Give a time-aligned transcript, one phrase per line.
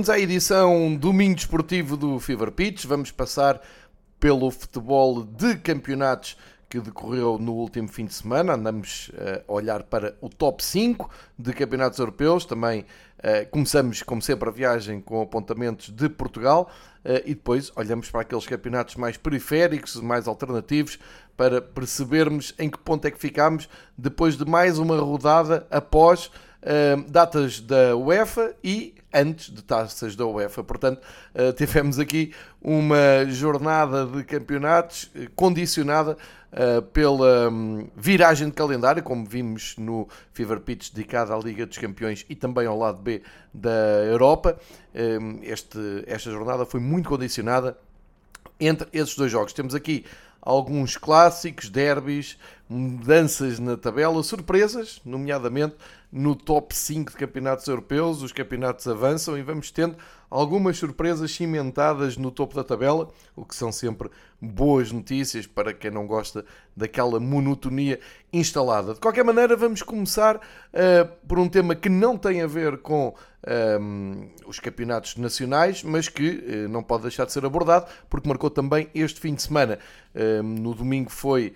[0.00, 2.86] Bem-vindos à edição Domingo Desportivo do Fever Pitch.
[2.86, 3.60] Vamos passar
[4.18, 6.38] pelo futebol de campeonatos
[6.70, 8.54] que decorreu no último fim de semana.
[8.54, 12.46] Andamos eh, a olhar para o top 5 de campeonatos europeus.
[12.46, 12.80] Também
[13.18, 16.70] uh, começamos, como sempre, a viagem com apontamentos de Portugal
[17.04, 20.98] uh, e depois olhamos para aqueles campeonatos mais periféricos, mais alternativos,
[21.36, 26.30] para percebermos em que ponto é que ficamos depois de mais uma rodada após
[27.08, 30.62] datas da UEFA e antes de taças da UEFA.
[30.62, 31.00] Portanto,
[31.34, 36.16] uh, tivemos aqui uma jornada de campeonatos eh, condicionada
[36.52, 41.78] uh, pela um, viragem de calendário, como vimos no Fever Pitch dedicado à Liga dos
[41.78, 44.58] Campeões e também ao lado B da Europa.
[44.94, 47.78] Um, este, esta jornada foi muito condicionada
[48.58, 49.52] entre esses dois jogos.
[49.52, 50.04] Temos aqui
[50.42, 52.38] alguns clássicos, derbys,
[52.70, 55.74] mudanças na tabela, surpresas, nomeadamente
[56.12, 58.22] no top 5 de campeonatos europeus.
[58.22, 59.96] Os campeonatos avançam e vamos tendo
[60.30, 64.08] algumas surpresas cimentadas no topo da tabela, o que são sempre
[64.40, 66.44] boas notícias para quem não gosta
[66.76, 67.98] daquela monotonia
[68.32, 68.94] instalada.
[68.94, 73.08] De qualquer maneira, vamos começar uh, por um tema que não tem a ver com
[73.08, 73.12] um,
[73.42, 78.48] eh, os campeonatos nacionais, mas que uh, não pode deixar de ser abordado, porque marcou
[78.48, 79.78] também este fim de semana.
[80.14, 81.52] Uh, no domingo foi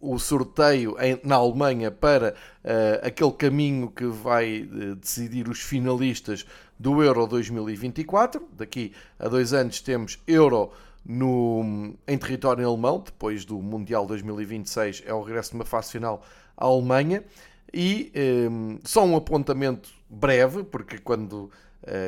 [0.00, 6.46] o sorteio em, na Alemanha para uh, aquele caminho que vai uh, decidir os finalistas
[6.78, 8.48] do Euro 2024.
[8.52, 10.72] Daqui a dois anos temos Euro
[11.04, 16.22] no, em território alemão, depois do Mundial 2026 é o regresso de uma fase final
[16.56, 17.22] à Alemanha.
[17.72, 18.10] E
[18.50, 21.50] um, só um apontamento breve, porque quando uh,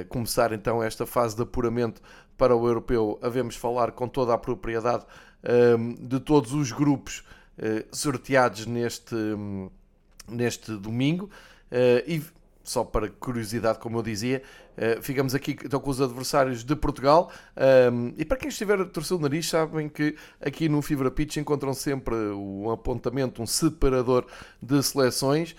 [0.09, 2.03] começar então esta fase de apuramento
[2.37, 5.32] para o europeu, havemos falar com toda a propriedade um,
[6.01, 7.25] de todos os grupos
[7.59, 9.15] eh, sorteados neste,
[10.29, 11.31] neste domingo.
[11.71, 12.23] Eh, e
[12.65, 14.43] só para curiosidade, como eu dizia,
[14.77, 17.31] eh, ficamos aqui então, com os adversários de Portugal.
[18.17, 21.75] e para quem estiver a torcer o nariz, sabem que aqui no Fibra Pitch encontram
[21.75, 24.27] sempre um apontamento, um separador
[24.61, 25.55] de seleções,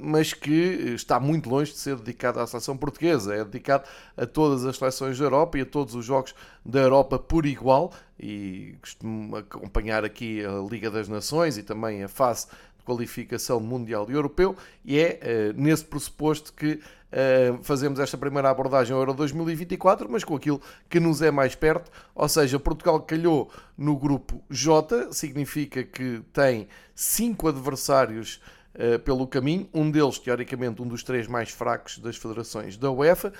[0.00, 0.52] mas que
[0.94, 3.34] está muito longe de ser dedicado à seleção portuguesa.
[3.34, 3.84] É dedicado
[4.16, 7.92] a todas as seleções da Europa e a todos os jogos da Europa por igual.
[8.18, 12.46] E costumo acompanhar aqui a Liga das Nações e também a fase
[12.84, 16.80] qualificação mundial e europeu, e é uh, nesse pressuposto que
[17.12, 21.54] uh, fazemos esta primeira abordagem ao Euro 2024, mas com aquilo que nos é mais
[21.54, 28.40] perto, ou seja, Portugal calhou no grupo J, significa que tem cinco adversários
[28.74, 33.32] uh, pelo caminho, um deles, teoricamente, um dos três mais fracos das federações da UEFA,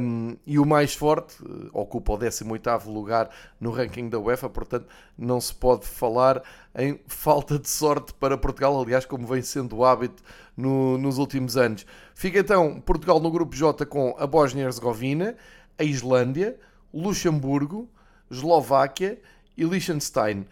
[0.00, 3.30] um, e o mais forte uh, ocupa o 18º lugar
[3.60, 4.86] no ranking da UEFA, portanto
[5.18, 6.42] não se pode falar
[6.74, 10.22] em falta de sorte para Portugal, aliás, como vem sendo o hábito
[10.56, 11.84] no, nos últimos anos.
[12.14, 15.36] Fica então Portugal no grupo J com a Bósnia-Herzegovina,
[15.78, 16.58] a Islândia,
[16.92, 17.88] Luxemburgo,
[18.30, 19.20] Eslováquia
[19.56, 20.46] e Liechtenstein.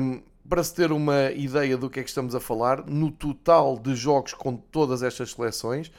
[0.00, 3.78] Um, para se ter uma ideia do que é que estamos a falar, no total
[3.78, 5.90] de jogos com todas estas seleções,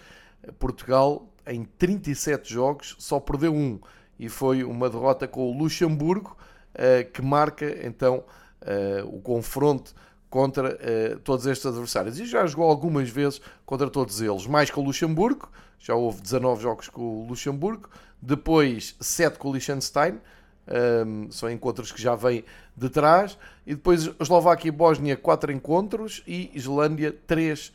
[0.59, 3.79] Portugal em 37 jogos só perdeu um
[4.19, 6.37] e foi uma derrota com o Luxemburgo
[6.73, 8.23] uh, que marca então
[8.61, 9.93] uh, o confronto
[10.35, 14.81] contra uh, todos estes adversários e já jogou algumas vezes contra todos eles, mais com
[14.81, 17.89] o Luxemburgo, já houve 19 jogos com o Luxemburgo,
[18.21, 20.19] depois 7 com o Liechtenstein,
[21.07, 22.43] um, são encontros que já vêm
[22.75, 23.37] de trás.
[23.65, 26.21] E depois Eslováquia e Bósnia, 4 encontros.
[26.27, 27.71] E Islândia, 3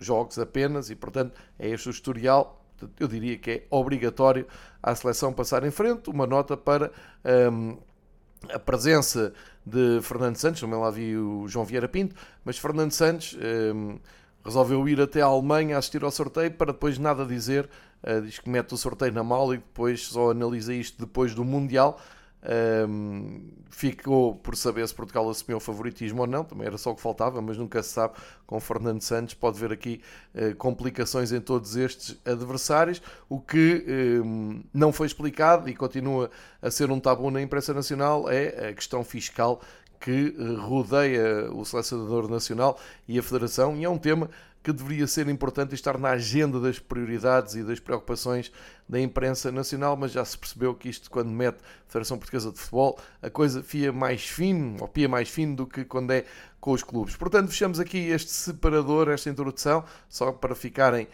[0.00, 0.90] jogos apenas.
[0.90, 2.64] E portanto é este o historial.
[2.98, 4.44] Eu diria que é obrigatório
[4.82, 6.10] a seleção passar em frente.
[6.10, 6.90] Uma nota para
[7.52, 7.76] um,
[8.50, 9.32] a presença
[9.64, 10.60] de Fernando Santos.
[10.60, 12.14] Também lá vi o João Vieira Pinto.
[12.44, 13.36] Mas Fernando Santos.
[13.74, 13.98] Um,
[14.44, 17.68] resolveu ir até a Alemanha assistir ao sorteio para depois nada dizer.
[18.02, 21.44] Uh, diz que mete o sorteio na mala e depois só analisa isto depois do
[21.44, 22.00] Mundial.
[22.44, 26.94] Um, ficou por saber se Portugal assumiu o favoritismo ou não, também era só o
[26.94, 28.14] que faltava, mas nunca se sabe.
[28.46, 30.00] Com Fernando Santos pode ver aqui
[30.34, 33.84] uh, complicações em todos estes adversários, o que
[34.24, 36.30] um, não foi explicado e continua
[36.60, 39.60] a ser um tabu na imprensa nacional é a questão fiscal
[40.02, 44.28] que eh, rodeia o selecionador nacional e a federação, e é um tema
[44.62, 48.52] que deveria ser importante estar na agenda das prioridades e das preocupações
[48.88, 52.58] da imprensa nacional, mas já se percebeu que isto, quando mete a Federação Portuguesa de
[52.58, 56.24] Futebol, a coisa fia mais fino, ou pia mais fino do que quando é
[56.60, 57.16] com os clubes.
[57.16, 61.08] Portanto, fechamos aqui este separador, esta introdução, só para ficarem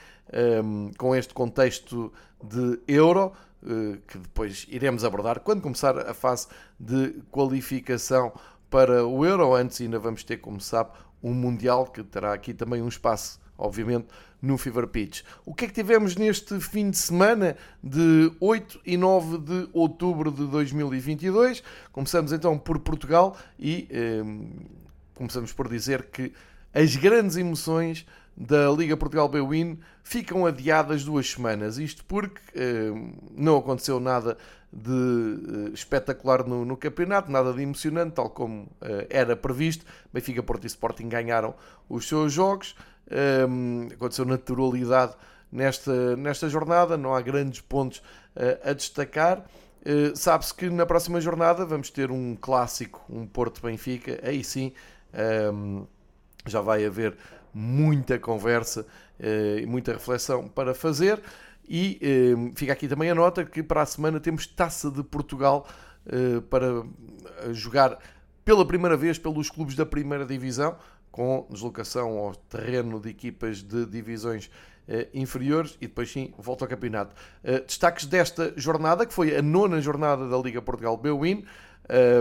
[0.63, 2.13] um, com este contexto
[2.43, 6.49] de euro, uh, que depois iremos abordar quando começar a fase
[6.79, 8.33] de qualificação
[8.69, 9.55] para o euro.
[9.55, 10.91] Antes ainda vamos ter, como sabe,
[11.23, 14.07] um Mundial que terá aqui também um espaço obviamente,
[14.41, 15.23] no Fever Pitch.
[15.45, 20.31] O que é que tivemos neste fim de semana de 8 e 9 de outubro
[20.31, 21.63] de 2022?
[21.91, 24.23] Começamos então por Portugal e eh,
[25.13, 26.33] começamos por dizer que
[26.73, 28.07] as grandes emoções
[28.41, 31.77] da Liga Portugal B-Win ficam adiadas duas semanas.
[31.77, 32.93] Isto porque eh,
[33.37, 34.39] não aconteceu nada
[34.73, 39.85] de eh, espetacular no, no, campeonato, nada de emocionante, tal como eh, era previsto.
[40.13, 41.53] Benfica, Porto e Sporting ganharam
[41.89, 42.77] os seus jogos.
[43.11, 45.17] Um, aconteceu naturalidade
[45.51, 48.03] nesta, nesta jornada, não há grandes pontos
[48.63, 49.45] a destacar.
[50.15, 54.75] Sabe-se que na próxima jornada vamos ter um clássico, um Porto-Benfica, aí sim
[55.53, 55.87] um,
[56.47, 57.17] já vai haver
[57.53, 58.87] muita conversa
[59.21, 61.21] e uh, muita reflexão para fazer.
[61.71, 62.01] E
[62.55, 65.69] fica aqui também a nota que para a semana temos Taça de Portugal
[66.49, 66.83] para
[67.53, 67.99] jogar
[68.43, 70.79] pela primeira vez pelos clubes da primeira divisão
[71.11, 74.51] com deslocação ao terreno de equipas de divisões
[74.87, 77.15] eh, inferiores e depois sim volta ao campeonato.
[77.45, 81.45] Eh, destaques desta jornada, que foi a nona jornada da Liga Portugal B-Win,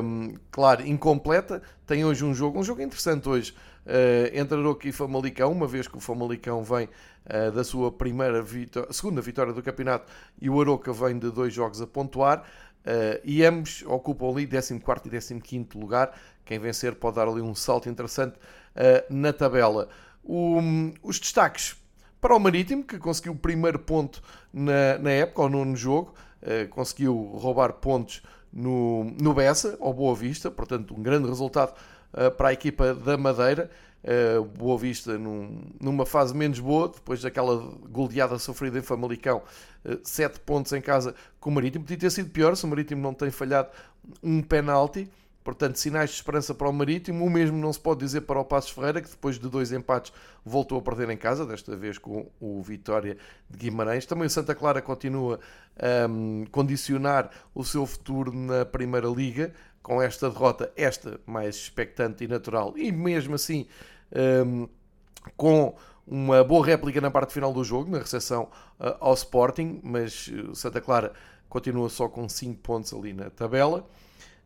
[0.04, 3.54] um, claro, incompleta, tem hoje um jogo, um jogo interessante hoje,
[4.34, 6.86] entre Aroca e Famalicão, uma vez que o Famalicão vem
[7.26, 10.12] uh, da sua primeira vitória, segunda vitória do campeonato
[10.42, 12.44] e o Aroca vem de dois jogos a pontuar.
[12.88, 16.18] Uh, e ambos ocupam ali 14 e 15 lugar.
[16.46, 19.90] Quem vencer pode dar ali um salto interessante uh, na tabela.
[20.24, 20.60] O,
[21.04, 21.76] os destaques
[22.22, 24.22] para o Marítimo, que conseguiu o primeiro ponto
[24.54, 28.24] na, na época, ao nono jogo, uh, conseguiu roubar pontos
[28.54, 31.74] no, no Bessa, ao Boa Vista, portanto, um grande resultado
[32.14, 33.70] uh, para a equipa da Madeira.
[34.04, 37.58] Uh, Boa Vista num, numa fase menos boa, depois daquela
[37.90, 39.42] goleada sofrida em Famalicão,
[39.84, 41.84] uh, 7 pontos em casa com o Marítimo.
[41.84, 43.70] Podia ter sido pior se o Marítimo não tem falhado
[44.24, 45.10] um penalti.
[45.48, 47.24] Portanto, sinais de esperança para o Marítimo.
[47.24, 50.12] O mesmo não se pode dizer para o Passos Ferreira, que depois de dois empates
[50.44, 53.18] voltou a perder em casa, desta vez com o Vitória
[53.50, 54.06] de Guimarães.
[54.06, 55.40] Também o Santa Clara continua
[55.80, 59.54] a um, condicionar o seu futuro na Primeira Liga,
[59.88, 63.66] com esta derrota, esta mais expectante e natural, e mesmo assim
[64.46, 64.68] um,
[65.38, 68.50] com uma boa réplica na parte final do jogo, na recepção
[68.82, 71.14] uh, ao Sporting, mas o Santa Clara
[71.48, 73.88] continua só com 5 pontos ali na tabela.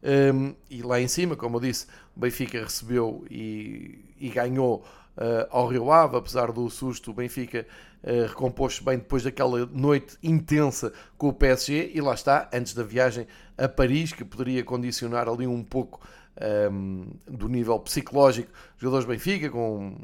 [0.03, 4.85] Um, e lá em cima, como eu disse, o Benfica recebeu e, e ganhou
[5.17, 7.65] uh, ao Rio Ave, apesar do susto, o Benfica
[8.03, 12.83] uh, recompôs-se bem depois daquela noite intensa com o PSG e lá está, antes da
[12.83, 13.27] viagem
[13.57, 15.99] a Paris, que poderia condicionar ali um pouco
[16.71, 19.95] um, do nível psicológico dos jogadores do Benfica, com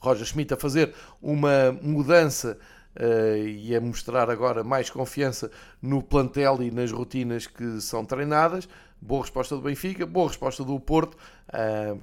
[0.00, 2.58] Roger Schmidt a fazer uma mudança
[2.96, 5.50] Uh, e a mostrar agora mais confiança
[5.82, 8.68] no plantel e nas rotinas que são treinadas.
[9.00, 11.16] Boa resposta do Benfica, boa resposta do Porto,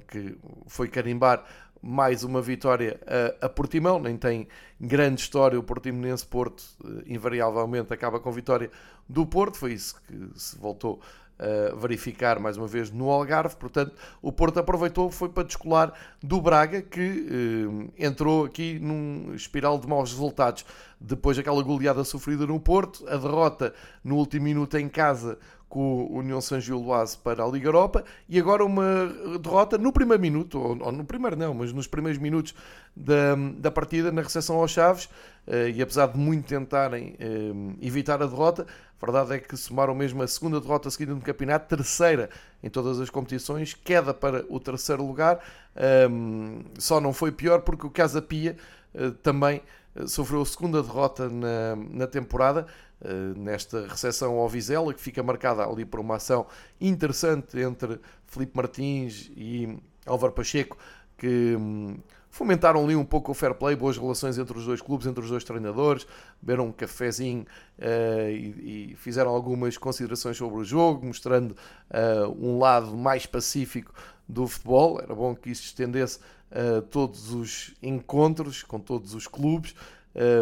[0.06, 1.46] que foi carimbar
[1.82, 3.00] mais uma vitória
[3.40, 3.98] a, a Portimão.
[3.98, 4.46] Nem tem
[4.80, 8.70] grande história o Portimonense Porto, uh, invariavelmente acaba com vitória
[9.08, 9.58] do Porto.
[9.58, 11.00] Foi isso que se voltou
[11.38, 13.56] a verificar mais uma vez no Algarve.
[13.56, 19.78] Portanto, o Porto aproveitou, foi para descolar do Braga, que uh, entrou aqui num espiral
[19.78, 20.64] de maus resultados.
[21.00, 23.74] Depois daquela goleada sofrida no Porto, a derrota
[24.04, 25.36] no último minuto em casa
[25.72, 29.10] com o União São Giloase para a Liga Europa e agora uma
[29.40, 32.54] derrota no primeiro minuto, ou, no primeiro não, mas nos primeiros minutos
[32.94, 35.08] da, da partida na recepção aos Chaves
[35.46, 38.66] eh, e apesar de muito tentarem eh, evitar a derrota,
[39.00, 42.28] a verdade é que somaram mesmo a segunda derrota seguida no campeonato, terceira
[42.62, 45.38] em todas as competições, queda para o terceiro lugar,
[45.74, 48.58] ehm, só não foi pior porque o Casa Pia
[48.94, 49.62] eh, também
[50.06, 52.91] sofreu a segunda derrota na, na temporada, eh,
[53.36, 56.46] nesta recepção ao Vizela, que fica marcada ali por uma ação
[56.80, 60.76] interessante entre Felipe Martins e Álvaro Pacheco,
[61.16, 61.96] que hum,
[62.32, 65.30] fomentaram ali um pouco o fair play, boas relações entre os dois clubes, entre os
[65.30, 66.06] dois treinadores,
[66.40, 67.42] beberam um cafezinho
[67.78, 73.92] uh, e, e, fizeram algumas considerações sobre o jogo, mostrando uh, um lado mais pacífico
[74.26, 74.98] do futebol.
[74.98, 79.74] Era bom que isso estendesse a uh, todos os encontros com todos os clubes,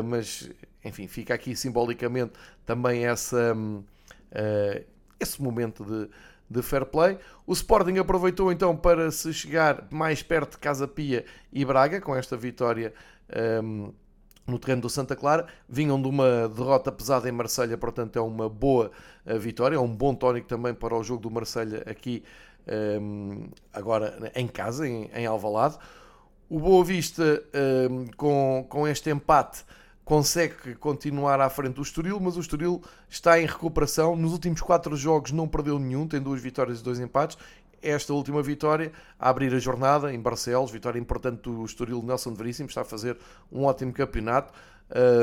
[0.05, 0.51] mas
[0.85, 2.33] enfim, fica aqui simbolicamente
[2.65, 4.85] também essa, uh,
[5.19, 6.09] esse momento de,
[6.49, 7.19] de fair play.
[7.47, 12.15] O Sporting aproveitou então para se chegar mais perto de Casa Pia e Braga com
[12.15, 12.93] esta vitória
[13.63, 13.93] um,
[14.47, 15.47] no terreno do Santa Clara.
[15.69, 18.91] Vinham de uma derrota pesada em Marselha, portanto é uma boa
[19.27, 22.25] uh, vitória, é um bom tónico também para o jogo do Marselha aqui
[23.01, 25.77] um, agora em casa, em, em Alvalade.
[26.49, 27.43] O Boa Vista
[27.91, 29.65] um, com, com este empate
[30.11, 34.17] consegue continuar à frente do Estoril, mas o Estoril está em recuperação.
[34.17, 37.39] Nos últimos quatro jogos não perdeu nenhum, tem duas vitórias e dois empates.
[37.81, 42.69] esta última vitória a abrir a jornada em Barcelos, vitória importante do Estoril Nelson Veríssimo,
[42.69, 43.17] está a fazer
[43.53, 44.53] um ótimo campeonato.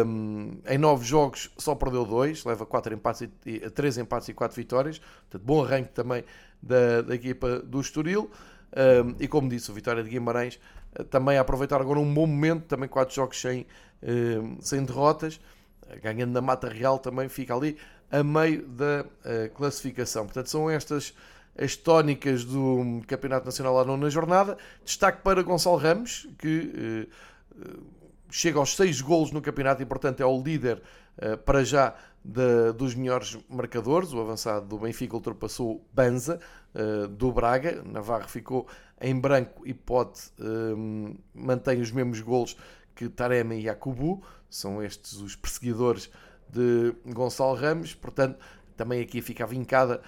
[0.06, 4.56] Um, em nove jogos só perdeu dois, leva quatro empates e, três empates e quatro
[4.56, 5.00] vitórias.
[5.00, 6.24] Portanto, bom arranque também
[6.64, 8.32] da, da equipa do Estoril.
[8.72, 10.60] Um, e como disse, o Vitória de Guimarães
[11.06, 13.62] também a aproveitar agora um bom momento, também quatro jogos sem,
[14.02, 15.40] uh, sem derrotas,
[16.02, 17.78] ganhando na Mata Real também fica ali
[18.12, 20.26] a meio da uh, classificação.
[20.26, 21.14] Portanto, são estas
[21.60, 24.58] as tónicas do Campeonato Nacional à nona jornada.
[24.86, 27.10] Destaque para Gonçalo Ramos, que
[28.30, 30.80] chega aos 6 golos no campeonato e, portanto, é o líder
[31.46, 34.14] para já de, dos melhores marcadores.
[34.14, 36.40] O avançado do Benfica ultrapassou Banza,
[36.76, 37.82] uh, do Braga.
[37.84, 38.68] Navarro ficou
[39.00, 42.58] em branco e pode uh, mantém os mesmos golos
[42.96, 44.24] que Taremi e Yakubu.
[44.50, 46.10] São estes os perseguidores
[46.50, 47.94] de Gonçalo Ramos.
[47.94, 48.40] Portanto,
[48.76, 50.02] também aqui fica vincada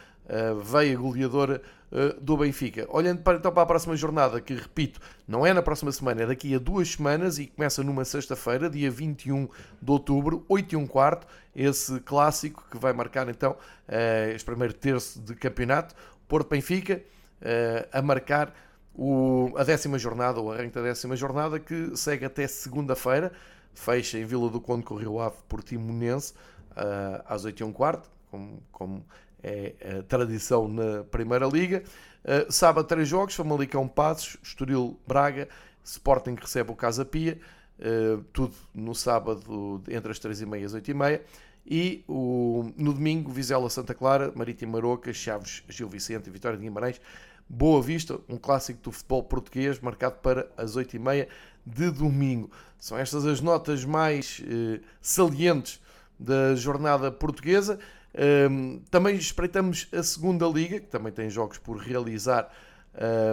[0.63, 2.86] veia goleadora eh, do Benfica.
[2.89, 6.27] Olhando para, então para a próxima jornada, que repito, não é na próxima semana, é
[6.27, 9.50] daqui a duas semanas e começa numa sexta-feira, dia 21
[9.81, 14.71] de outubro, 8 e um quarto, esse clássico que vai marcar então uh, este primeiro
[14.71, 15.95] terço de campeonato,
[16.27, 17.01] Porto Benfica,
[17.41, 18.53] uh, a marcar
[18.93, 23.31] o, a décima jornada, o arranque da décima jornada, que segue até segunda-feira,
[23.74, 26.33] fecha em Vila do Conde com o Rio Ave por Timonense,
[26.74, 29.03] uh, às 8 e um quarto, como, como
[29.43, 31.84] é a tradição na Primeira Liga.
[32.24, 35.48] Uh, sábado, três jogos: Famalicão Passos, Estoril Braga,
[35.84, 37.39] Sporting recebe o Casa Pia,
[37.79, 41.22] uh, tudo no sábado entre as 3 e meia e as 8 e meia.
[41.65, 46.63] E o, no domingo, Vizela Santa Clara, Marítimo Maroca, Chaves Gil Vicente e Vitória de
[46.63, 47.00] Guimarães.
[47.48, 51.27] Boa Vista, um clássico do futebol português, marcado para as 8 e meia
[51.65, 52.50] de domingo.
[52.77, 55.81] São estas as notas mais uh, salientes
[56.17, 57.79] da jornada portuguesa.
[58.15, 62.51] Um, também espreitamos a segunda liga, que também tem jogos por realizar.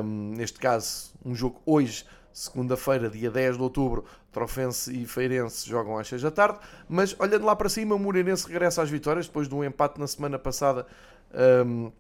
[0.03, 5.97] Um, neste caso, um jogo hoje, segunda-feira, dia 10 de outubro, Trofense e Feirense jogam
[5.97, 6.59] às 6 da tarde.
[6.87, 10.07] Mas olhando lá para cima, o Moreirense regressa às vitórias depois de um empate na
[10.07, 10.87] semana passada
[11.67, 11.91] um,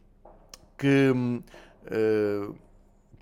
[0.77, 2.55] que uh,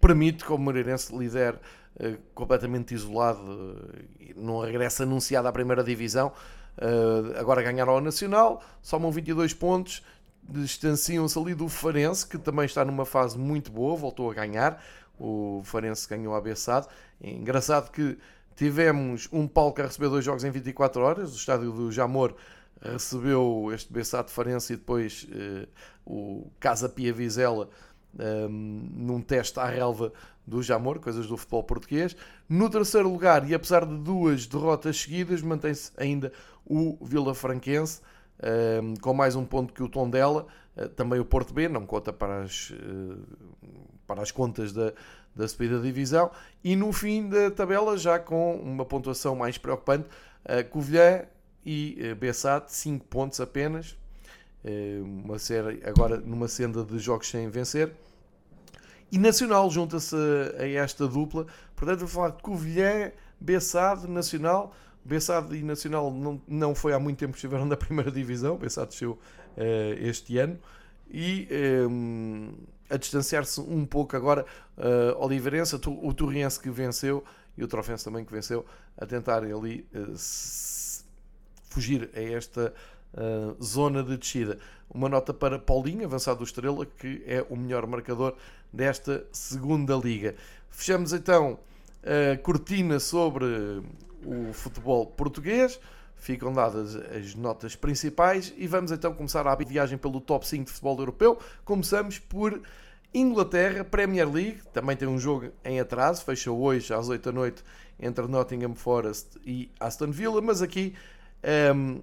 [0.00, 1.58] permite que o Moreirense lidere
[2.00, 6.32] uh, completamente isolado, uh, num regresso anunciado à primeira divisão.
[6.76, 10.02] Uh, agora ganharam ao Nacional, somam 22 pontos,
[10.48, 14.82] distanciam-se ali do Farense, que também está numa fase muito boa, voltou a ganhar.
[15.18, 16.88] O Farense ganhou a Bessade.
[17.22, 18.18] É engraçado que
[18.56, 21.32] tivemos um palco a receber dois jogos em 24 horas.
[21.32, 22.34] O estádio do Jamor
[22.80, 25.68] recebeu este Bessade Farense e depois uh,
[26.04, 27.68] o Casa Pia Vizela
[28.18, 30.12] um, num teste à relva
[30.46, 32.16] do Jamor, coisas do futebol português.
[32.48, 36.32] No terceiro lugar, e apesar de duas derrotas seguidas, mantém-se ainda
[36.64, 38.00] o Vila Franquense,
[38.82, 40.46] um, com mais um ponto que o Tondela.
[40.76, 43.18] Uh, também o Porto B, não conta para as, uh,
[44.06, 44.92] para as contas da,
[45.34, 46.30] da subida da divisão.
[46.62, 50.08] E no fim da tabela, já com uma pontuação mais preocupante,
[50.44, 51.22] uh, Covilhã
[51.64, 53.96] e Bessat, 5 pontos apenas.
[55.02, 57.90] uma série agora numa senda de jogos sem vencer
[59.14, 60.16] e Nacional junta-se
[60.58, 61.46] a esta dupla.
[61.76, 64.74] Portanto, vou falar de Covilhã, Bessade, Nacional.
[65.04, 68.56] Bessade e Nacional não, não foi há muito tempo que estiveram na primeira divisão.
[68.56, 69.20] Bessade desceu uh,
[70.00, 70.58] este ano.
[71.08, 71.46] E
[71.88, 72.54] um,
[72.90, 74.44] a distanciar-se um pouco agora,
[74.76, 77.22] uh, Oliveirense, o Torriense que venceu
[77.56, 78.66] e o Trofense também que venceu,
[78.98, 80.12] a tentarem ali uh,
[81.68, 82.74] fugir a esta
[83.62, 84.58] zona de descida.
[84.90, 88.34] Uma nota para Paulinho, avançado do Estrela, que é o melhor marcador
[88.74, 90.34] desta segunda liga.
[90.70, 91.58] Fechamos então
[92.02, 93.44] a cortina sobre
[94.24, 95.78] o futebol português.
[96.16, 100.70] Ficam dadas as notas principais e vamos então começar a viagem pelo top 5 de
[100.70, 101.38] futebol europeu.
[101.64, 102.62] Começamos por
[103.12, 107.62] Inglaterra, Premier League, também tem um jogo em atraso, fecha hoje às 8 da noite
[108.00, 110.94] entre Nottingham Forest e Aston Villa, mas aqui
[111.76, 112.00] um,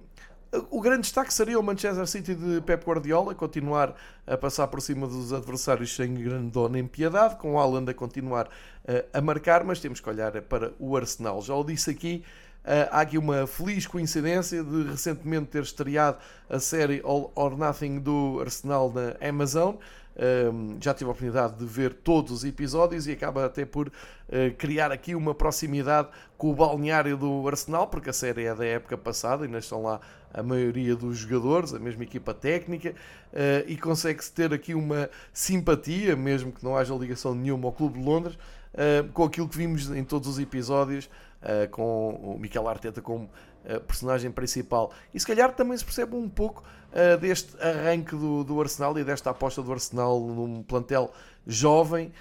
[0.70, 3.94] o grande destaque seria o Manchester City de Pep Guardiola continuar
[4.26, 7.94] a passar por cima dos adversários sem grande dor nem piedade, com o Haaland a
[7.94, 11.40] continuar uh, a marcar, mas temos que olhar para o Arsenal.
[11.40, 12.22] Já o disse aqui,
[12.64, 16.18] uh, há aqui uma feliz coincidência de recentemente ter estreado
[16.50, 19.76] a série All or Nothing do Arsenal na Amazon.
[20.14, 23.92] Um, já tive a oportunidade de ver todos os episódios e acaba até por uh,
[24.58, 28.98] criar aqui uma proximidade com o balneário do Arsenal, porque a série é da época
[28.98, 30.00] passada e ainda estão lá
[30.32, 36.16] a maioria dos jogadores, a mesma equipa técnica, uh, e consegue-se ter aqui uma simpatia,
[36.16, 39.90] mesmo que não haja ligação nenhuma ao Clube de Londres, uh, com aquilo que vimos
[39.90, 41.08] em todos os episódios,
[41.72, 43.28] com o Miquel Arteta como
[43.88, 44.92] personagem principal.
[45.12, 46.62] E se calhar também se percebe um pouco
[47.20, 51.12] deste arranque do, do Arsenal e desta aposta do Arsenal num plantel
[51.44, 52.12] jovem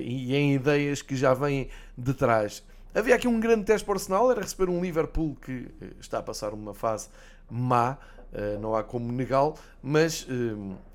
[0.00, 2.62] e em ideias que já vêm de trás.
[2.94, 5.66] Havia aqui um grande teste para o Arsenal, era receber um Liverpool que
[5.98, 7.08] está a passar uma fase
[7.50, 7.98] má,
[8.60, 10.26] não há como negá-lo, mas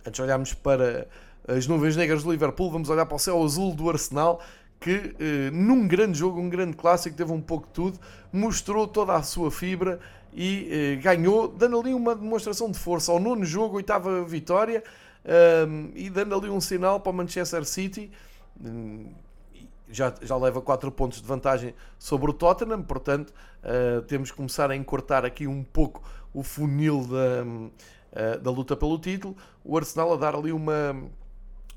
[0.06, 1.08] antes de olharmos para
[1.48, 4.42] as nuvens negras do Liverpool, vamos olhar para o céu azul do Arsenal,
[4.80, 8.00] que eh, num grande jogo, um grande clássico, teve um pouco de tudo,
[8.32, 10.00] mostrou toda a sua fibra
[10.34, 14.84] e eh, ganhou, dando ali uma demonstração de força ao nono jogo, oitava vitória,
[15.94, 18.10] e dando ali um sinal para o Manchester City.
[19.90, 24.70] Já, já leva 4 pontos de vantagem sobre o Tottenham, portanto, uh, temos que começar
[24.70, 26.04] a encurtar aqui um pouco
[26.34, 29.36] o funil da, uh, da luta pelo título.
[29.64, 30.94] O Arsenal a dar ali uma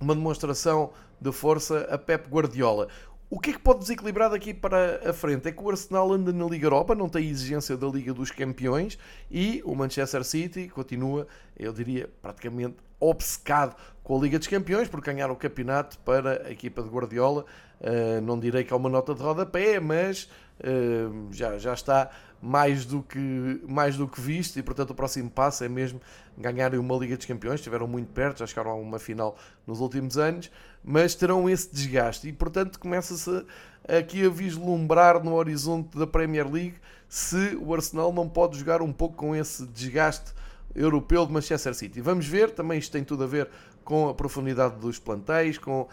[0.01, 0.91] uma demonstração
[1.21, 2.89] de força a Pep Guardiola.
[3.29, 5.47] O que é que pode desequilibrar daqui para a frente?
[5.47, 8.99] É que o Arsenal anda na Liga Europa, não tem exigência da Liga dos Campeões
[9.31, 15.01] e o Manchester City continua, eu diria, praticamente obcecado com a Liga dos Campeões por
[15.01, 17.45] ganhar o campeonato para a equipa de Guardiola.
[17.81, 20.29] Uh, não direi que é uma nota de rodapé, mas
[20.61, 22.11] uh, já, já está
[22.43, 26.01] mais do, que, mais do que visto e portanto o próximo passo é mesmo
[26.37, 30.17] ganharem uma Liga dos Campeões, estiveram muito perto, já chegaram a uma final nos últimos
[30.17, 30.51] anos,
[30.83, 33.45] mas terão esse desgaste e portanto começa-se
[33.87, 36.77] aqui a vislumbrar no horizonte da Premier League
[37.09, 40.33] se o Arsenal não pode jogar um pouco com esse desgaste
[40.75, 42.01] europeu de Manchester City.
[42.01, 43.49] Vamos ver, também isto tem tudo a ver
[43.85, 45.89] com a profundidade dos plantéis, com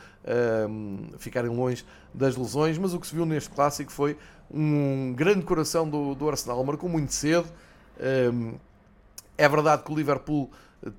[0.70, 4.18] um, ficarem longe das lesões, mas o que se viu neste clássico foi
[4.52, 7.48] um grande coração do, do Arsenal, marcou muito cedo.
[8.00, 8.56] Um,
[9.38, 10.50] é verdade que o Liverpool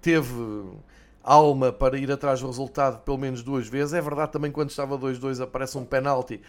[0.00, 0.33] teve
[1.22, 3.92] alma para ir atrás do resultado pelo menos duas vezes.
[3.94, 6.40] É verdade também quando estava 2-2 aparece um penalti,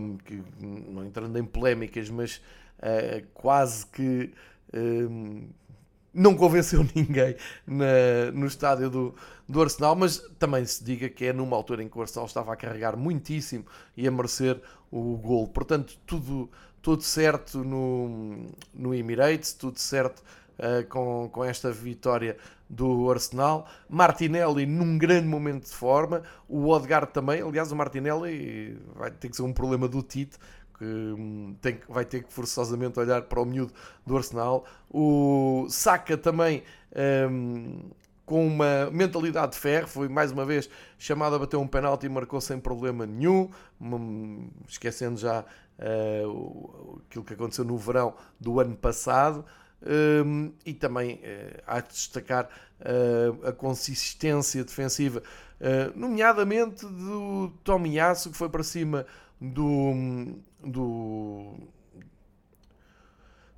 [0.00, 2.36] um, que não entrando em polémicas, mas
[2.78, 4.32] uh, quase que
[6.12, 9.14] não convenceu ninguém na, no estádio do,
[9.48, 12.52] do Arsenal, mas também se diga que é numa altura em que o Arsenal estava
[12.52, 13.64] a carregar muitíssimo
[13.96, 15.48] e a merecer o gol.
[15.48, 20.22] Portanto, tudo, tudo certo no, no Emirates, tudo certo
[20.58, 22.36] uh, com, com esta vitória
[22.68, 23.68] do Arsenal.
[23.88, 27.42] Martinelli num grande momento de forma, o Odegaard também.
[27.42, 30.38] Aliás, o Martinelli vai ter que ser um problema do Tite,
[30.82, 33.72] que hum, tem, vai ter que forçosamente olhar para o miúdo
[34.04, 34.64] do Arsenal.
[34.90, 36.64] O Saka também
[37.30, 37.90] um,
[38.26, 40.68] com uma mentalidade de ferro, foi mais uma vez
[40.98, 43.48] chamado a bater um penalti e marcou sem problema nenhum,
[43.80, 45.44] hum, esquecendo já
[45.78, 49.44] uh, aquilo que aconteceu no verão do ano passado.
[49.84, 52.48] Um, e também uh, há de destacar
[52.80, 55.20] uh, a consistência defensiva,
[55.60, 59.04] uh, nomeadamente do Tomiyasu, que foi para cima
[59.42, 61.54] do, do,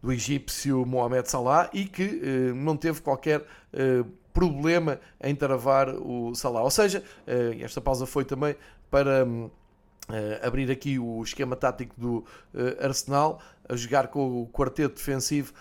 [0.02, 6.34] do egípcio Mohamed Salah e que uh, não teve qualquer uh, problema em travar o
[6.34, 6.62] Salah.
[6.62, 8.56] Ou seja, uh, esta pausa foi também
[8.90, 9.26] para
[10.42, 12.24] abrir aqui o esquema tático do
[12.78, 15.54] Arsenal, a jogar com o quarteto defensivo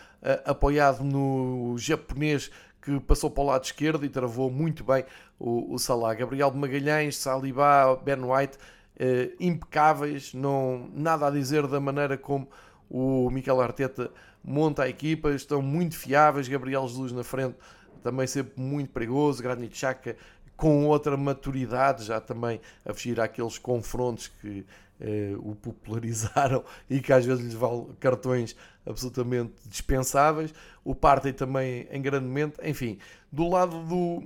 [0.45, 5.05] apoiado no japonês que passou para o lado esquerdo e travou muito bem
[5.39, 6.13] o, o Salah.
[6.13, 8.57] Gabriel de Magalhães, Saliba, Ben White
[8.99, 12.47] uh, impecáveis, não, nada a dizer da maneira como
[12.89, 14.11] o Mikel Arteta
[14.43, 17.55] monta a equipa, estão muito fiáveis, Gabriel Jesus na frente
[18.03, 20.15] também sempre muito perigoso, Granit Xhaka
[20.55, 24.65] com outra maturidade, já também a fugir àqueles confrontos que
[25.01, 30.53] uh, o popularizaram e que às vezes lhes valem cartões absolutamente dispensáveis.
[30.83, 32.59] O Partey também em grande momento.
[32.63, 32.97] Enfim,
[33.31, 34.23] do lado do,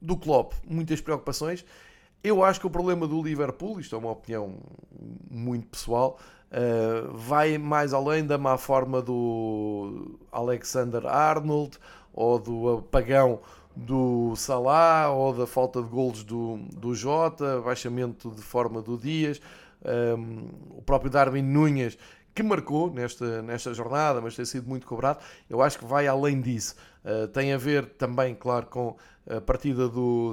[0.00, 1.64] do Klopp, muitas preocupações.
[2.22, 4.56] Eu acho que o problema do Liverpool, isto é uma opinião
[5.30, 6.18] muito pessoal,
[6.50, 11.78] uh, vai mais além da má forma do Alexander Arnold
[12.12, 13.40] ou do apagão
[13.74, 19.40] do Salah ou da falta de golos do, do Jota, baixamento de forma do Dias,
[19.82, 21.96] um, ehm, o próprio Darwin Núñez
[22.34, 25.18] que marcou nesta, nesta jornada, mas tem sido muito cobrado.
[25.48, 26.74] Eu acho que vai além disso.
[27.04, 28.96] Uh, tem a ver também, claro, com
[29.28, 30.32] a partida do,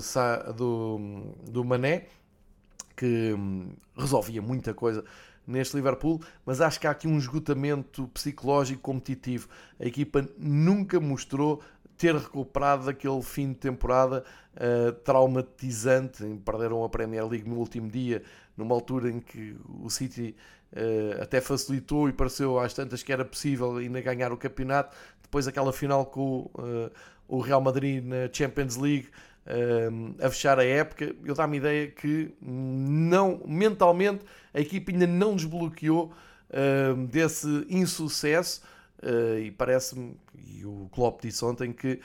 [0.55, 2.07] do, do Mané,
[2.95, 5.03] que hum, resolvia muita coisa
[5.45, 9.47] neste Liverpool, mas acho que há aqui um esgotamento psicológico competitivo.
[9.79, 11.61] A equipa nunca mostrou
[11.97, 14.23] ter recuperado daquele fim de temporada
[14.55, 16.23] uh, traumatizante.
[16.45, 18.21] Perderam a Premier League no último dia,
[18.55, 20.35] numa altura em que o City
[20.73, 24.95] uh, até facilitou e pareceu às tantas que era possível ainda ganhar o campeonato.
[25.27, 26.91] Depois aquela final com uh,
[27.27, 29.09] o Real Madrid na Champions League
[30.21, 36.11] a fechar a época, eu dá-me ideia que não, mentalmente a equipa ainda não desbloqueou
[37.07, 38.61] desse insucesso
[39.01, 42.01] uh, e parece-me, e o Klopp disse ontem, que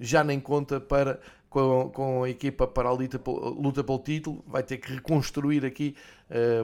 [0.00, 4.62] já nem conta para com, com a equipa para a luta, luta pelo título, vai
[4.62, 5.96] ter que reconstruir aqui,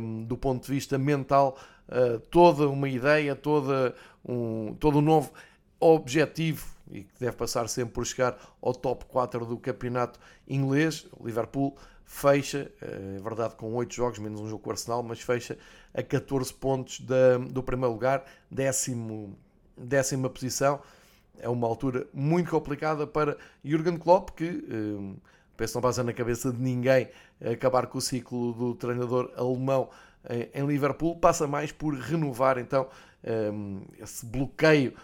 [0.00, 5.32] um, do ponto de vista mental, uh, toda uma ideia, toda um, todo um novo
[5.80, 11.06] objetivo e que deve passar sempre por chegar ao top 4 do campeonato inglês.
[11.22, 15.58] Liverpool fecha, é verdade, com 8 jogos, menos um jogo com o Arsenal, mas fecha
[15.92, 19.36] a 14 pontos da, do primeiro lugar, décimo,
[19.76, 20.80] décima posição
[21.38, 25.16] é uma altura muito complicada para Jurgen Klopp, que um,
[25.56, 27.08] penso não passa na cabeça de ninguém
[27.52, 29.90] acabar com o ciclo do treinador alemão
[30.28, 32.88] em, em Liverpool, passa mais por renovar então
[33.52, 34.94] um, esse bloqueio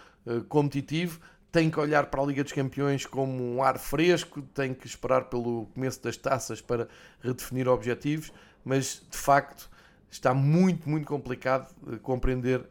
[0.48, 1.20] competitivo.
[1.50, 5.24] Tem que olhar para a Liga dos Campeões como um ar fresco, tem que esperar
[5.24, 6.88] pelo começo das taças para
[7.20, 8.32] redefinir objetivos,
[8.64, 9.70] mas de facto
[10.10, 12.66] está muito, muito complicado uh, compreender uh,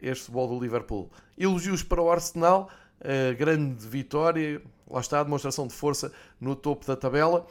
[0.00, 1.10] este futebol do Liverpool.
[1.36, 2.70] Elogios para o Arsenal,
[3.36, 7.44] grande vitória, lá está a demonstração de força no topo da tabela.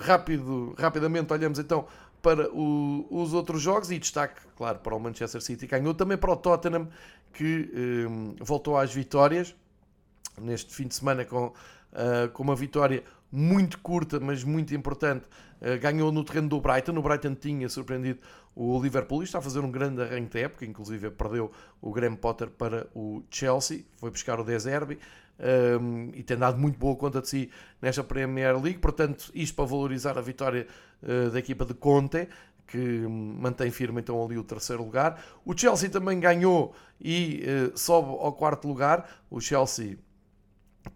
[0.00, 1.86] Rápido, rapidamente olhamos então
[2.26, 6.32] para o, os outros jogos e destaque, claro, para o Manchester City, ganhou também para
[6.32, 6.88] o Tottenham,
[7.32, 7.70] que
[8.08, 9.54] um, voltou às vitórias
[10.36, 15.24] neste fim de semana com, uh, com uma vitória muito curta, mas muito importante.
[15.60, 16.98] Uh, ganhou no terreno do Brighton.
[16.98, 18.18] O Brighton tinha surpreendido
[18.56, 20.64] o Liverpool e está a fazer um grande arranque da época.
[20.66, 23.84] Inclusive, perdeu o Graham Potter para o Chelsea.
[23.98, 24.98] Foi buscar o Deserbi.
[25.38, 28.80] Um, e tem dado muito boa conta de si nesta Premier League.
[28.80, 30.66] Portanto, isto para valorizar a vitória
[31.32, 32.28] da equipa de Conte,
[32.66, 35.22] que mantém firme então ali o terceiro lugar.
[35.44, 39.08] O Chelsea também ganhou e uh, sobe ao quarto lugar.
[39.30, 39.96] O Chelsea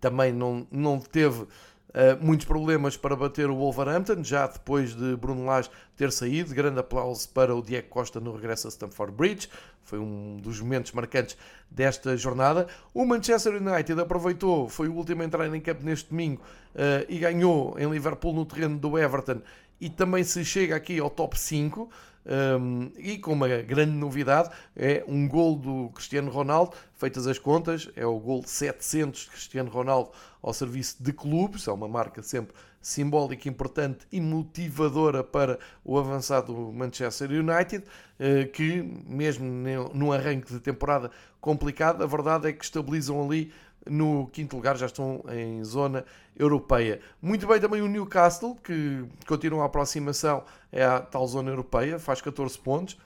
[0.01, 1.47] também não, não teve
[1.91, 6.55] Uh, muitos problemas para bater o Wolverhampton, já depois de Bruno Lage ter saído.
[6.55, 9.49] Grande aplauso para o Diego Costa no regresso a Stamford Bridge.
[9.83, 11.37] Foi um dos momentos marcantes
[11.69, 12.69] desta jornada.
[12.95, 16.41] O Manchester United aproveitou, foi o último a entrar em campo neste domingo
[16.77, 19.41] uh, e ganhou em Liverpool no terreno do Everton.
[19.81, 21.89] E também se chega aqui ao top 5.
[22.27, 27.89] Um, e com uma grande novidade é um gol do Cristiano Ronaldo, feitas as contas,
[27.97, 30.11] é o gol 700 de Cristiano Ronaldo
[30.43, 36.55] ao serviço de clubes, é uma marca sempre simbólica, importante e motivadora para o avançado
[36.73, 37.85] Manchester United,
[38.19, 39.47] eh, que mesmo
[39.95, 43.53] num arranque de temporada complicado, a verdade é que estabilizam ali
[43.89, 46.05] no quinto lugar, já estão em zona
[46.41, 47.01] europeia.
[47.21, 52.59] Muito bem também o Newcastle, que continua a aproximação à tal zona europeia, faz 14
[52.59, 52.99] pontos.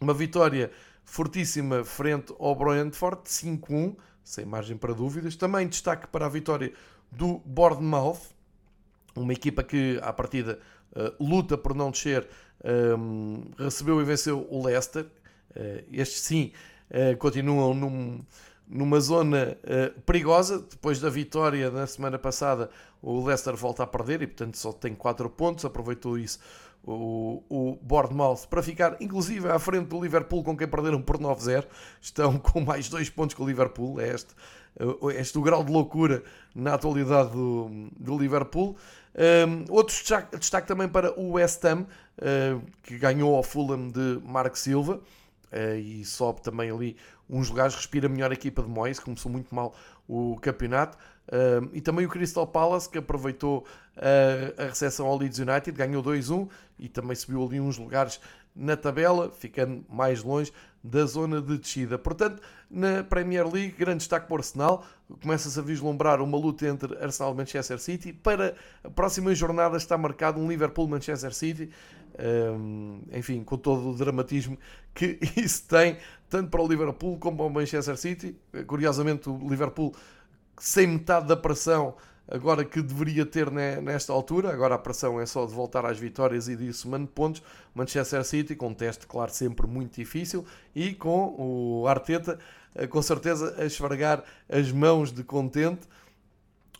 [0.00, 0.70] Uma vitória
[1.04, 5.36] fortíssima frente ao Brentford, 5-1, sem margem para dúvidas.
[5.36, 6.72] Também destaque para a vitória
[7.10, 8.20] do Bournemouth,
[9.16, 10.58] uma equipa que, à partida,
[10.92, 12.28] uh, luta por não descer,
[12.98, 15.06] um, recebeu e venceu o Leicester.
[15.56, 16.52] Uh, estes, sim,
[16.90, 18.20] uh, continuam num,
[18.68, 19.56] numa zona
[20.04, 20.58] perigosa.
[20.58, 22.70] Depois da vitória na semana passada,
[23.02, 25.64] o Leicester volta a perder e, portanto, só tem 4 pontos.
[25.64, 26.38] Aproveitou isso
[26.84, 31.64] o, o Bournemouth para ficar inclusive à frente do Liverpool com quem perderam por 9-0
[32.00, 34.34] estão com mais dois pontos que o Liverpool é este,
[34.78, 36.22] é este o grau de loucura
[36.54, 38.76] na atualidade do, do Liverpool
[39.48, 44.20] um, outro destaque, destaque, também para o West Ham uh, que ganhou ao Fulham de
[44.24, 45.00] Mark Silva
[45.52, 46.96] uh, e sobe também ali
[47.28, 49.74] uns lugares, respira melhor a equipa de Moyes, começou muito mal
[50.08, 50.96] o campeonato
[51.28, 56.02] uh, e também o Crystal Palace que aproveitou a, a recepção ao Leeds United, ganhou
[56.02, 58.20] 2-1 e também subiu ali uns lugares
[58.58, 61.98] na tabela, ficando mais longe da zona de descida.
[61.98, 64.84] Portanto, na Premier League, grande destaque para o Arsenal.
[65.22, 68.12] Começa-se a vislumbrar uma luta entre Arsenal e Manchester City.
[68.12, 71.70] Para a próxima jornada está marcado um Liverpool-Manchester City.
[72.20, 74.58] Um, enfim, com todo o dramatismo
[74.92, 78.36] que isso tem, tanto para o Liverpool como para o Manchester City.
[78.66, 79.94] Curiosamente, o Liverpool
[80.58, 81.94] sem metade da pressão
[82.30, 84.52] agora que deveria ter nesta altura.
[84.52, 87.42] Agora a pressão é só de voltar às vitórias e disso somando pontos.
[87.74, 92.38] Manchester City com um teste, claro, sempre muito difícil e com o Arteta
[92.74, 95.86] eh, com certeza a esfregar as mãos de contente,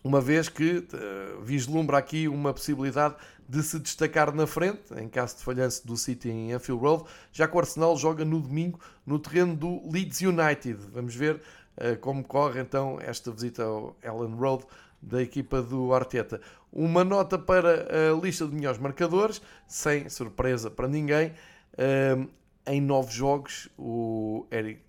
[0.04, 3.16] uma vez que uh, vislumbra aqui uma possibilidade
[3.48, 7.48] de se destacar na frente, em caso de falhança do City em Anfield Road, já
[7.48, 10.78] que o Arsenal joga no domingo no terreno do Leeds United.
[10.92, 11.36] Vamos ver
[11.76, 14.64] uh, como corre então esta visita ao Ellen Road
[15.00, 16.40] da equipa do Arteta.
[16.70, 21.32] Uma nota para a lista de melhores marcadores, sem surpresa para ninguém.
[21.78, 22.28] Um,
[22.66, 24.82] em nove jogos, o Eric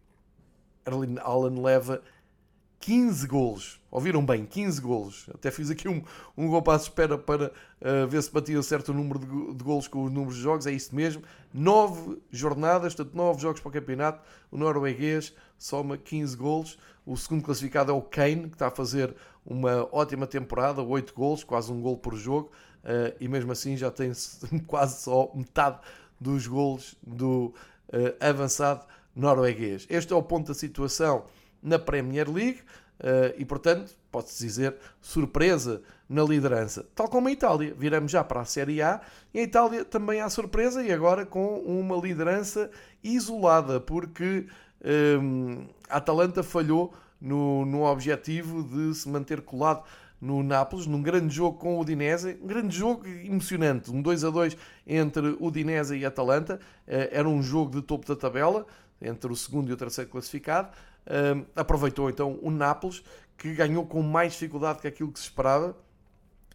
[0.86, 2.02] Erling Allen leva
[2.80, 3.80] 15 golos.
[3.92, 4.46] Ouviram bem?
[4.46, 5.30] 15 golos.
[5.34, 6.02] Até fiz aqui um,
[6.38, 7.48] um gol para a espera para
[7.82, 10.66] uh, ver se batia certo o número de, de golos com os números de jogos.
[10.66, 11.22] É isso mesmo.
[11.54, 14.22] 9 jornadas, portanto 9 jogos para o campeonato.
[14.52, 16.80] O norueguês soma 15 golos.
[17.06, 19.16] O segundo classificado é o Kane, que está a fazer
[19.46, 22.52] uma ótima temporada, 8 golos, quase um gol por jogo.
[22.84, 24.12] Uh, e mesmo assim já tem
[24.66, 25.80] quase só metade
[26.20, 27.54] dos golos do
[27.92, 29.86] uh, avançado norueguês.
[29.90, 31.26] Este é o ponto da situação
[31.62, 32.60] na Premier League
[33.00, 36.86] uh, e, portanto, pode-se dizer surpresa na liderança.
[36.96, 37.74] Tal como a Itália.
[37.78, 39.02] Viramos já para a Série A
[39.34, 42.72] e a Itália também há surpresa e agora com uma liderança
[43.04, 44.48] isolada, porque
[45.22, 49.84] um, a Atalanta falhou no, no objetivo de se manter colado
[50.22, 54.30] no Nápoles, num grande jogo com o Udinese, um grande jogo emocionante, um 2 a
[54.30, 58.66] 2 entre Udinese e Atalanta, eh, era um jogo de topo da tabela,
[59.02, 60.70] entre o segundo e o terceiro classificado,
[61.56, 63.04] aproveitou então o Nápoles,
[63.38, 65.76] que ganhou com mais dificuldade que aquilo que se esperava.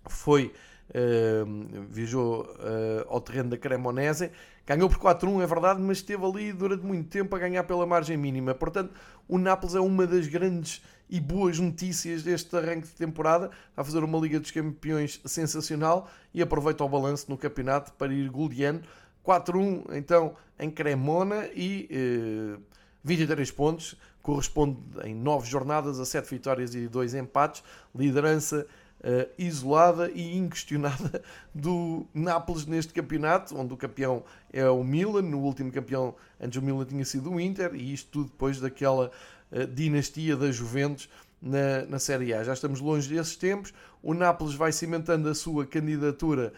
[0.07, 0.53] Foi,
[0.91, 4.31] uh, viajou uh, ao terreno da Cremonese,
[4.67, 8.17] ganhou por 4-1, é verdade, mas esteve ali durante muito tempo a ganhar pela margem
[8.17, 8.55] mínima.
[8.55, 8.93] Portanto,
[9.27, 13.47] o Nápoles é uma das grandes e boas notícias deste arranque de temporada.
[13.71, 18.13] Está a fazer uma Liga dos Campeões sensacional e aproveita o balanço no campeonato para
[18.13, 18.83] ir goleando.
[19.25, 22.59] 4-1 então em Cremona e eh,
[23.03, 27.63] 23 pontos, corresponde em 9 jornadas a 7 vitórias e 2 empates,
[27.95, 28.67] liderança
[29.01, 31.23] uh, isolada e inquestionada
[31.55, 36.63] do Nápoles neste campeonato, onde o campeão é o Milan, no último campeão antes o
[36.65, 39.11] Milan tinha sido o Inter, e isto tudo depois daquela
[39.53, 41.11] uh, dinastia da Juventus
[41.41, 42.43] na, na Série A.
[42.43, 46.55] Já estamos longe desses tempos, o Nápoles vai cimentando a sua candidatura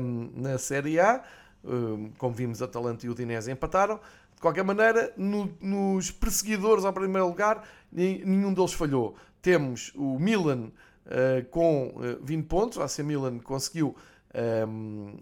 [0.00, 1.22] um, ehm, na Série A,
[1.62, 4.00] um, ehm, como vimos, Atalanta e Udinese empataram,
[4.46, 9.16] qualquer maneira, no, nos perseguidores ao primeiro lugar, nenhum deles falhou.
[9.42, 10.70] Temos o Milan
[11.06, 13.96] uh, com uh, 20 pontos, o AC Milan conseguiu
[14.32, 15.16] um, ehm,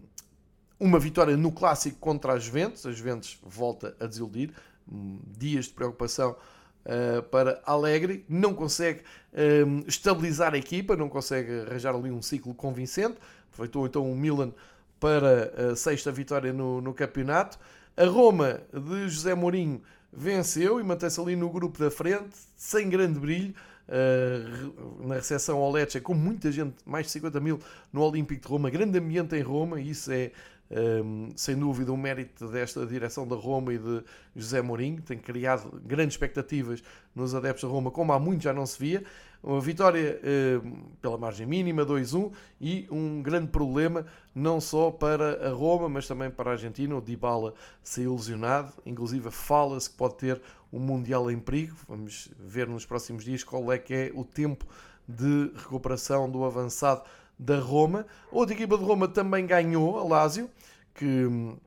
[0.78, 2.84] uma vitória no clássico contra a Juventus.
[2.84, 4.50] A Juventus volta a desiludir.
[4.90, 6.36] Um, dias de preocupação
[6.84, 8.26] uh, para Alegre.
[8.28, 9.00] Não consegue
[9.32, 13.16] um, ehm, estabilizar a equipa, não consegue arranjar ali um ciclo convincente.
[13.50, 14.52] Aproveitou então o Milan
[15.00, 17.58] para a sexta vitória no, no campeonato.
[17.96, 19.80] A Roma de José Mourinho
[20.12, 23.54] venceu e mantém-se ali no grupo da frente, sem grande brilho.
[23.86, 27.60] Uh, na recepção ao Lecce, com muita gente, mais de 50 mil
[27.92, 30.32] no Olímpico de Roma, grande ambiente em Roma, e isso é
[30.70, 34.02] um, sem dúvida um mérito desta direção da Roma e de
[34.34, 36.82] José Mourinho, tem criado grandes expectativas
[37.14, 39.04] nos adeptos da Roma, como há muito já não se via.
[39.46, 40.18] Uma vitória
[40.64, 46.08] um, pela margem mínima, 2-1, e um grande problema não só para a Roma, mas
[46.08, 46.96] também para a Argentina.
[46.96, 47.52] O Dybala
[47.82, 50.40] saiu lesionado, inclusive fala-se que pode ter
[50.72, 51.76] um Mundial em perigo.
[51.86, 54.64] Vamos ver nos próximos dias qual é que é o tempo
[55.06, 57.02] de recuperação do avançado
[57.38, 58.06] da Roma.
[58.32, 60.48] Outra equipa de Roma também ganhou, a Lazio,
[60.94, 61.58] que hum,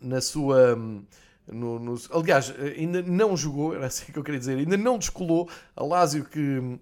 [0.00, 0.76] na sua.
[0.76, 1.04] Hum,
[1.46, 5.46] no, no, aliás, ainda não jogou, era assim que eu queria dizer, ainda não descolou.
[5.76, 6.80] A Lazio que uh,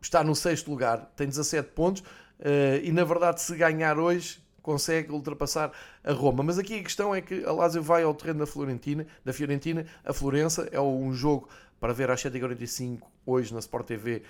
[0.00, 5.12] está no sexto lugar, tem 17 pontos uh, e na verdade, se ganhar hoje, consegue
[5.12, 5.72] ultrapassar
[6.04, 6.42] a Roma.
[6.42, 9.86] Mas aqui a questão é que a Lazio vai ao terreno da Florentina, da Fiorentina.
[10.04, 11.48] A Florença é um jogo
[11.80, 14.22] para ver às 7h45 hoje na Sport TV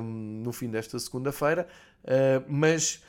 [0.00, 1.66] um, no fim desta segunda-feira,
[2.04, 3.02] uh, mas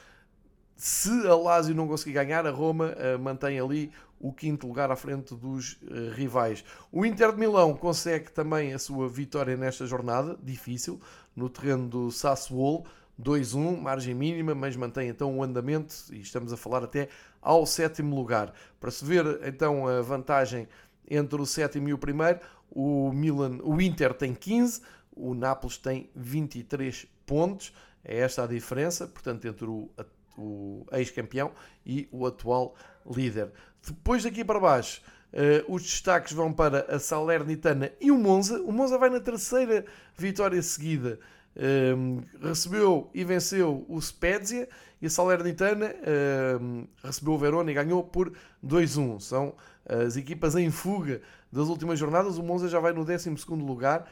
[0.76, 4.95] se a Lazio não conseguir ganhar, a Roma uh, mantém ali o quinto lugar à
[4.95, 6.63] frente dos uh, rivais.
[6.91, 11.01] O Inter de Milão consegue também a sua vitória nesta jornada, difícil,
[11.36, 12.86] no terreno do Sassuolo,
[13.21, 17.10] 2-1, margem mínima, mas mantém então o andamento e estamos a falar até
[17.41, 18.53] ao sétimo lugar.
[18.79, 20.67] Para se ver então a vantagem
[21.10, 24.81] entre o sétimo e o primeiro, o Milan, o Inter tem 15,
[25.12, 27.73] o Nápoles tem 23 pontos.
[28.03, 29.89] É esta a diferença, portanto, entre o,
[30.38, 31.51] o ex-campeão
[31.86, 33.51] e o atual líder.
[33.85, 35.01] Depois daqui para baixo,
[35.33, 38.61] uh, os destaques vão para a Salernitana e o Monza.
[38.61, 41.19] O Monza vai na terceira vitória seguida.
[41.53, 44.69] Um, ehm, recebeu e venceu o Spezia
[45.01, 48.31] e a Salernitana um, ehm, recebeu o Verona e ganhou por
[48.65, 49.19] 2-1.
[49.19, 49.53] São
[49.85, 52.37] as equipas em fuga das últimas jornadas.
[52.37, 54.07] O Monza já vai no 12 lugar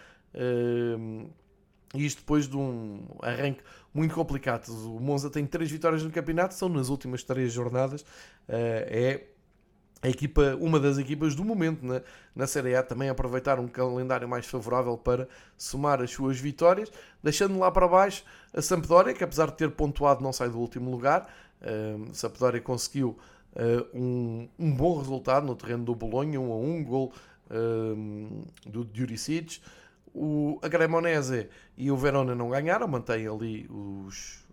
[1.96, 3.62] e isto depois de um arranque
[3.94, 4.70] muito complicado.
[4.70, 8.06] O Monza tem três vitórias no campeonato, são nas últimas três jornadas.
[8.48, 9.24] Ah, é
[10.02, 12.02] a equipa, uma das equipas do momento na,
[12.36, 16.90] na Série A, também aproveitar um calendário mais favorável para somar as suas vitórias,
[17.22, 20.90] deixando lá para baixo a Sampdoria, que apesar de ter pontuado não sai do último
[20.90, 21.30] lugar.
[21.62, 23.18] A Sampdoria conseguiu
[23.56, 27.14] ah, um, um bom resultado no terreno do Bolonha, um a um gol
[28.66, 29.60] do Juricic.
[30.14, 34.44] O, a Cremonese e o Verona não ganharam, mantém ali os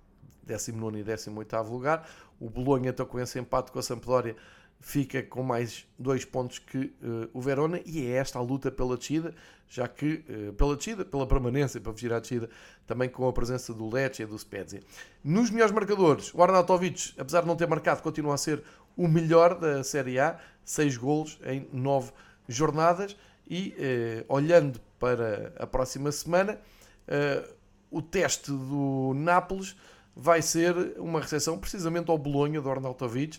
[0.43, 2.09] 19 e 18 lugar.
[2.39, 4.37] O Bolonha, então, com esse empate com a Sampdoria,
[4.81, 8.97] fica com mais dois pontos que uh, o Verona e é esta a luta pela
[8.97, 9.35] descida,
[9.69, 12.49] já que uh, pela descida, pela permanência, para fugir à descida,
[12.87, 14.83] também com a presença do Lecce e do Spezia.
[15.25, 18.63] Nos melhores marcadores, o Arnautovic, apesar de não ter marcado, continua a ser
[18.97, 22.13] o melhor da Série A, 6 golos em 9
[22.49, 23.17] jornadas
[23.49, 23.75] e
[24.29, 26.59] uh, olhando para a próxima semana,
[27.91, 29.77] o teste do Nápoles
[30.17, 33.39] vai ser uma recepção precisamente ao Bolonha do Arnautovic,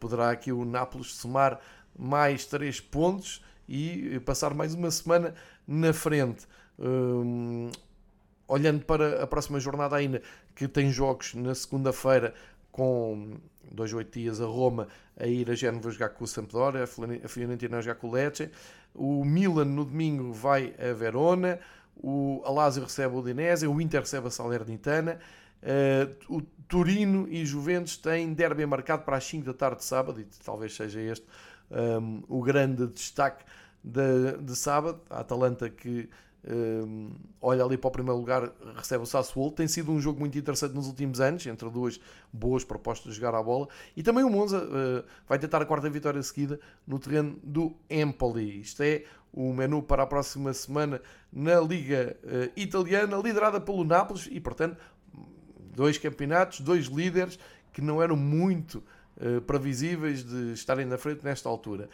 [0.00, 1.60] poderá aqui o Nápoles somar
[1.98, 5.34] mais 3 pontos e passar mais uma semana
[5.66, 6.46] na frente.
[6.78, 7.70] Um,
[8.46, 10.22] olhando para a próxima jornada ainda,
[10.54, 12.34] que tem jogos na segunda-feira
[12.72, 13.36] com
[13.70, 17.78] dois, oito dias a Roma a ir a Génova jogar com o Sampdoria, a Fiorentina
[17.78, 18.50] a jogar com o Lecce,
[18.94, 21.58] o Milan no domingo vai a Verona,
[21.96, 25.18] o Alásio recebe o Udinese, o Inter recebe a Salernitana,
[25.62, 30.20] Uh, o Turino e Juventus têm derby marcado para as 5 da tarde de sábado,
[30.20, 31.26] e talvez seja este
[31.70, 33.44] um, ehm, o grande destaque
[33.82, 35.00] de, de sábado.
[35.08, 36.08] A Atalanta que
[36.44, 39.50] um, ehm, olha ali para o primeiro lugar, recebe o Sassuolo.
[39.50, 41.98] Tem sido um jogo muito interessante nos últimos anos, entre duas
[42.30, 43.66] boas propostas de jogar a bola.
[43.96, 48.60] E também o Monza uh, vai tentar a quarta vitória seguida no terreno do Empoli.
[48.60, 51.00] Isto é o menu para a próxima semana
[51.32, 54.76] na Liga uh, Italiana, liderada pelo Nápoles e, portanto,
[55.74, 57.38] dois campeonatos, dois líderes
[57.72, 58.82] que não eram muito
[59.16, 61.88] uh, previsíveis de estarem na frente nesta altura.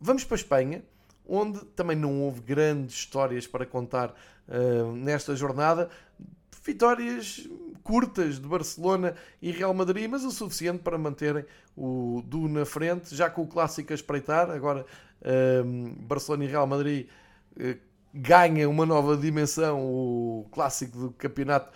[0.00, 0.82] Vamos para a Espanha,
[1.26, 4.14] onde também não houve grandes histórias para contar
[4.48, 5.90] uh, nesta jornada.
[6.64, 7.48] Vitórias
[7.82, 11.44] curtas de Barcelona e Real Madrid, mas o suficiente para manterem
[11.76, 14.50] o Du na frente, já com o clássico a espreitar.
[14.50, 14.84] Agora,
[15.20, 17.08] uh, Barcelona e Real Madrid
[18.12, 21.70] ganha uma nova dimensão, o clássico do campeonato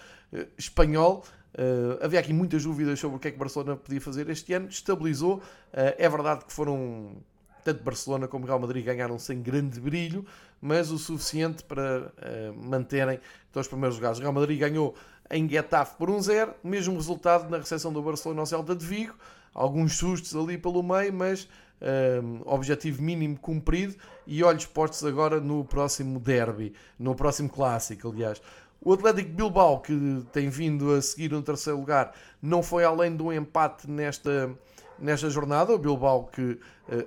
[0.56, 1.24] espanhol.
[1.52, 4.68] Uh, havia aqui muitas dúvidas sobre o que é que Barcelona podia fazer este ano,
[4.68, 5.36] estabilizou.
[5.36, 7.16] Uh, é verdade que foram,
[7.64, 10.24] tanto Barcelona como Real Madrid ganharam sem grande brilho,
[10.60, 12.12] mas o suficiente para
[12.54, 13.18] manterem
[13.50, 14.18] então, os primeiros lugares.
[14.18, 14.94] Real Madrid ganhou
[15.30, 19.14] em Getafe por 1-0, um mesmo resultado na recepção do Barcelona ao Celta de Vigo,
[19.54, 21.48] alguns sustos ali pelo meio, mas
[21.80, 23.94] um, objetivo mínimo cumprido
[24.26, 28.40] e olhos postos agora no próximo derby, no próximo clássico, aliás.
[28.82, 33.30] O Atlético Bilbao, que tem vindo a seguir no terceiro lugar, não foi além do
[33.30, 34.50] empate nesta,
[34.98, 35.74] nesta jornada.
[35.74, 36.58] O Bilbao que uh,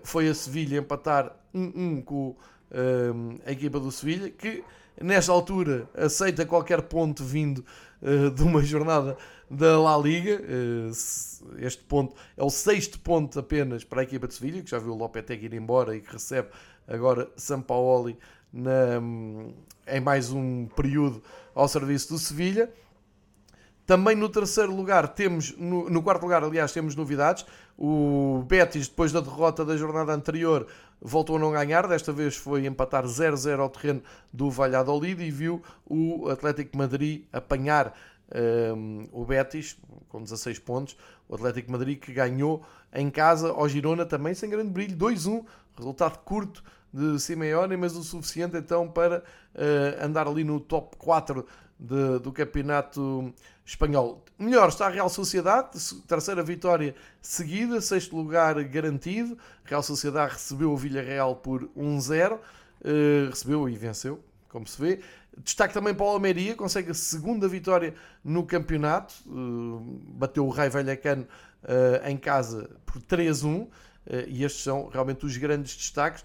[0.04, 2.38] foi a Sevilha empatar 1-1 com uh,
[3.44, 4.64] a equipa do Sevilha, que
[5.02, 7.66] nesta altura aceita qualquer ponto vindo
[8.04, 9.18] uh, de uma jornada
[9.50, 10.42] da La Liga.
[11.58, 14.92] Este ponto é o sexto ponto apenas para a equipa de Sevilha, que já viu
[14.92, 16.50] o Lopetegui ir embora e que recebe
[16.88, 18.16] agora Sampaoli
[18.54, 19.02] na,
[19.88, 21.24] em mais um período
[21.56, 22.72] ao serviço do Sevilha.
[23.86, 27.46] Também no terceiro lugar temos, no, no, quarto lugar, aliás, temos novidades.
[27.78, 30.68] O Betis, depois da derrota da jornada anterior,
[31.02, 31.86] voltou a não ganhar.
[31.88, 37.94] Desta vez foi empatar 0-0 ao terreno do Valladolid e viu o Atlético Madrid apanhar
[38.76, 40.96] um, o Betis, com 16 pontos,
[41.28, 42.64] o Atlético Madrid que ganhou
[42.94, 45.44] em casa ao Girona também sem grande brilho, 2-1,
[45.76, 46.64] resultado curto
[46.94, 51.46] de Simeone, mas o suficiente então para uh, andar ali no top 4
[51.80, 53.34] de, do campeonato
[53.66, 54.24] espanhol.
[54.38, 55.70] Melhor está a Real Sociedade,
[56.08, 59.38] terceira vitória seguida, sexto lugar garantido.
[59.64, 65.00] Real Sociedade recebeu o Villarreal por 1-0, uh, recebeu e venceu, como se vê.
[65.44, 69.80] Destaque também para o Almeria, consegue a segunda vitória no campeonato, uh,
[70.10, 71.28] bateu o Rai Vallecano
[72.04, 73.70] em casa por 3-1, uh,
[74.28, 76.24] e estes são realmente os grandes destaques.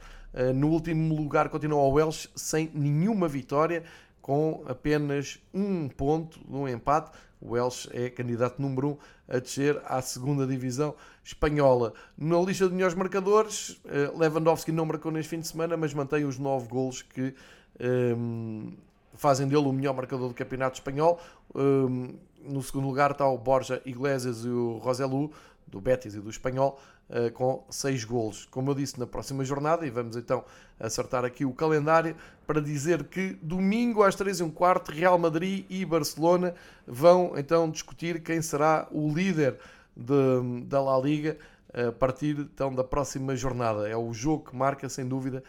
[0.54, 3.82] No último lugar continua o Welsh sem nenhuma vitória,
[4.20, 7.11] com apenas um ponto no empate.
[7.40, 8.96] O Welsh é candidato número 1 um
[9.28, 11.92] a descer à segunda divisão espanhola.
[12.16, 13.80] Na lista de melhores marcadores,
[14.16, 17.34] Lewandowski não marcou neste fim de semana, mas mantém os 9 golos que
[17.80, 18.72] um,
[19.14, 21.20] fazem dele o melhor marcador do campeonato espanhol.
[21.55, 25.30] Um, no segundo lugar está o Borja Iglesias e o Roselu,
[25.66, 26.80] do Betis e do Espanhol,
[27.11, 28.46] uh, com 6 golos.
[28.46, 30.44] Como eu disse, na próxima jornada, e vamos então
[30.78, 35.66] acertar aqui o calendário, para dizer que domingo às 3 e um quarto, Real Madrid
[35.68, 36.54] e Barcelona
[36.86, 39.59] vão então discutir quem será o líder
[39.96, 41.36] de, da La Liga
[41.72, 43.88] a partir então da próxima jornada.
[43.88, 45.42] É o jogo que marca, sem dúvida,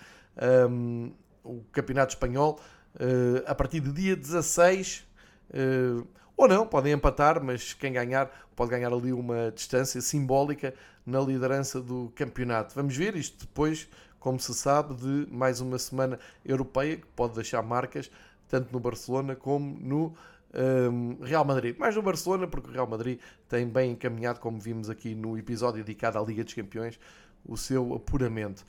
[0.70, 1.12] um,
[1.44, 2.60] o Campeonato Espanhol
[2.96, 5.08] uh, a partir do dia 16.
[5.50, 10.74] Uh, eh, ou não, podem empatar, mas quem ganhar pode ganhar ali uma distância simbólica
[11.06, 12.76] na liderança do campeonato.
[12.76, 13.88] Vamos ver isto depois
[14.20, 18.12] como se sabe, de mais uma semana europeia que pode deixar marcas
[18.48, 20.14] tanto no Barcelona como no
[20.54, 21.78] um, Real Madrid.
[21.78, 25.84] Mais no Barcelona, porque o Real Madrid tem bem encaminhado, como vimos aqui no episódio
[25.84, 27.00] dedicado à Liga dos Campeões,
[27.46, 28.66] o seu apuramento.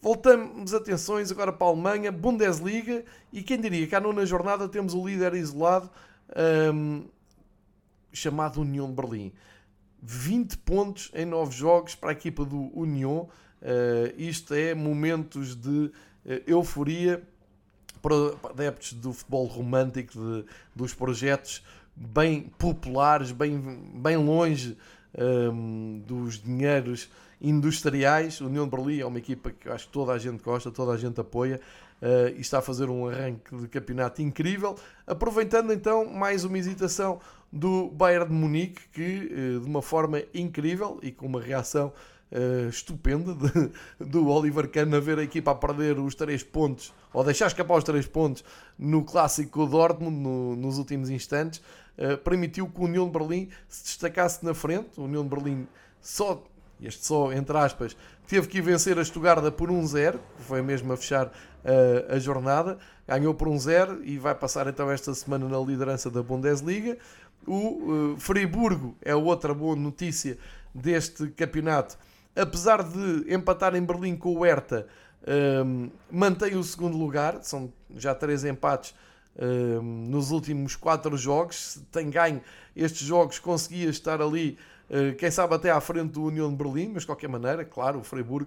[0.00, 4.94] Voltamos atenções agora para a Alemanha, Bundesliga, e quem diria que à nona jornada temos
[4.94, 5.90] o líder isolado
[6.74, 7.04] um,
[8.12, 9.32] chamado União de Berlim.
[10.02, 13.28] 20 pontos em 9 jogos para a equipa do União.
[13.60, 15.92] Uh, isto é momentos de uh,
[16.46, 17.22] euforia
[18.02, 18.14] para
[18.50, 21.64] adeptos do futebol romântico, de, dos projetos
[21.94, 23.58] bem populares, bem,
[23.94, 24.76] bem longe
[25.18, 27.08] um, dos dinheiros
[27.40, 28.40] industriais.
[28.40, 30.92] O União de Berlim é uma equipa que acho que toda a gente gosta, toda
[30.92, 31.60] a gente apoia
[32.02, 34.76] uh, e está a fazer um arranque de campeonato incrível,
[35.06, 37.20] aproveitando então mais uma hesitação
[37.52, 41.92] do Bayern de Munique, que uh, de uma forma incrível e com uma reação
[42.32, 43.70] uh, estupenda de,
[44.04, 47.78] do Oliver Kahn a ver a equipa a perder os três pontos, ou deixar escapar
[47.78, 48.44] os três pontos
[48.78, 51.62] no clássico Dortmund no, nos últimos instantes,
[51.98, 54.98] uh, permitiu que o União de Berlim se destacasse na frente.
[54.98, 55.66] O União de Berlim
[56.00, 56.42] só,
[56.80, 61.26] este só entre aspas, teve que vencer a Stuttgart por 1-0, foi mesmo a fechar
[61.26, 66.22] uh, a jornada, ganhou por 1-0 e vai passar então esta semana na liderança da
[66.22, 66.98] Bundesliga.
[67.46, 70.36] O uh, Friburgo é outra boa notícia
[70.74, 71.96] deste campeonato
[72.36, 74.86] apesar de empatar em Berlim com o Hertha,
[75.64, 77.42] um, mantém o segundo lugar.
[77.42, 78.94] São já três empates
[79.38, 81.72] um, nos últimos quatro jogos.
[81.72, 82.42] Se tem ganho
[82.76, 84.58] estes jogos, conseguia estar ali,
[85.18, 88.04] quem sabe até à frente do União de Berlim, mas de qualquer maneira, claro, o
[88.04, 88.46] Freiburg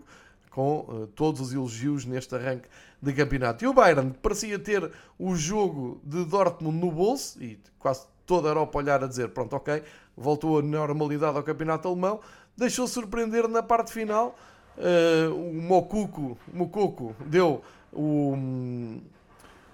[0.49, 2.67] com uh, todos os elogios neste arranque
[3.01, 3.63] de campeonato.
[3.63, 8.51] E o Bayern parecia ter o jogo de Dortmund no bolso e quase toda a
[8.51, 9.83] Europa olhar a dizer: pronto, ok,
[10.17, 12.19] voltou a normalidade ao campeonato alemão
[12.59, 14.37] deixou surpreender na parte final.
[14.77, 17.61] Uh, o Mocuco, Mocuco deu
[17.91, 18.37] o,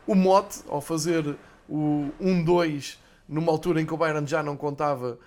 [0.07, 1.35] o mote ao fazer
[1.67, 2.97] o 1-2
[3.27, 5.17] numa altura em que o Bayern já não contava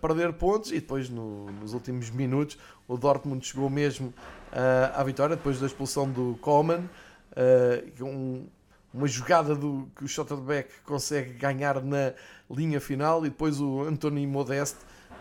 [0.00, 2.58] perder pontos e depois no, nos últimos minutos
[2.88, 6.88] o Dortmund chegou mesmo uh, à vitória depois da expulsão do Coman
[7.36, 8.46] uh, um,
[8.92, 12.12] uma jogada do, que o Schotterbeck consegue ganhar na
[12.50, 14.78] linha final e depois o Anthony Modeste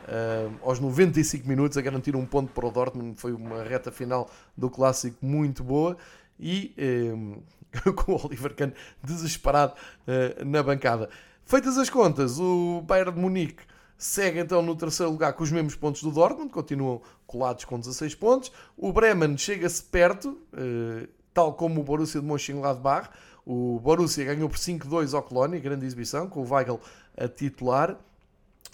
[0.08, 3.20] uh, aos 95 minutos a garantir um ponto para o Dortmund.
[3.20, 5.98] Foi uma reta final do clássico muito boa
[6.40, 6.74] e
[7.14, 7.42] um,
[7.94, 8.72] com o Oliver Kahn
[9.04, 9.74] desesperado
[10.08, 11.10] uh, na bancada.
[11.46, 13.64] Feitas as contas, o Bayern de Munique
[14.00, 18.16] segue então no terceiro lugar com os mesmos pontos do Dortmund, continuam colados com 16
[18.16, 18.52] pontos.
[18.78, 23.10] O Bremen chega-se perto, uh, tal como o Borussia de Mönchengladbach.
[23.46, 26.80] O Borussia ganhou por 5-2 ao Colónia, grande exibição, com o Weigl
[27.18, 27.98] a titular.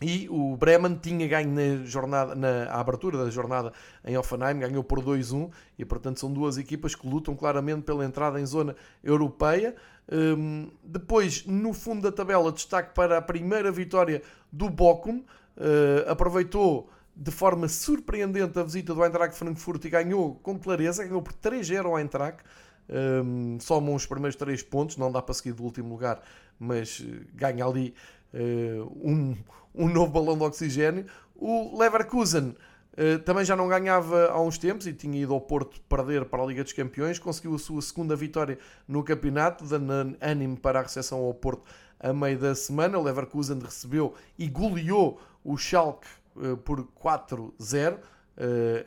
[0.01, 3.71] E o Bremen tinha ganho na, jornada, na abertura da jornada
[4.03, 5.49] em Offenheim, ganhou por 2-1
[5.79, 9.73] e, portanto, são duas equipas que lutam claramente pela entrada em zona europeia.
[10.11, 15.23] Um, depois, no fundo da tabela, destaque para a primeira vitória do Bochum.
[15.57, 21.21] Uh, aproveitou de forma surpreendente a visita do Eintracht Frankfurt e ganhou com clareza, ganhou
[21.21, 22.43] por 3-0 ao Eintracht.
[22.87, 26.21] Um, somam os primeiros 3 pontos, não dá para seguir do último lugar,
[26.59, 27.95] mas eh, ganha ali
[28.31, 29.35] uh, um,
[29.73, 31.05] um novo balão de oxigênio.
[31.35, 32.55] O Leverkusen
[32.97, 36.43] uh, também já não ganhava há uns tempos e tinha ido ao Porto perder para
[36.43, 37.19] a Liga dos Campeões.
[37.19, 41.63] Conseguiu a sua segunda vitória no campeonato, dando ânimo para a recepção ao Porto
[41.99, 42.97] a meio da semana.
[42.97, 47.97] O Leverkusen recebeu e goleou o Schalke uh, por 4-0.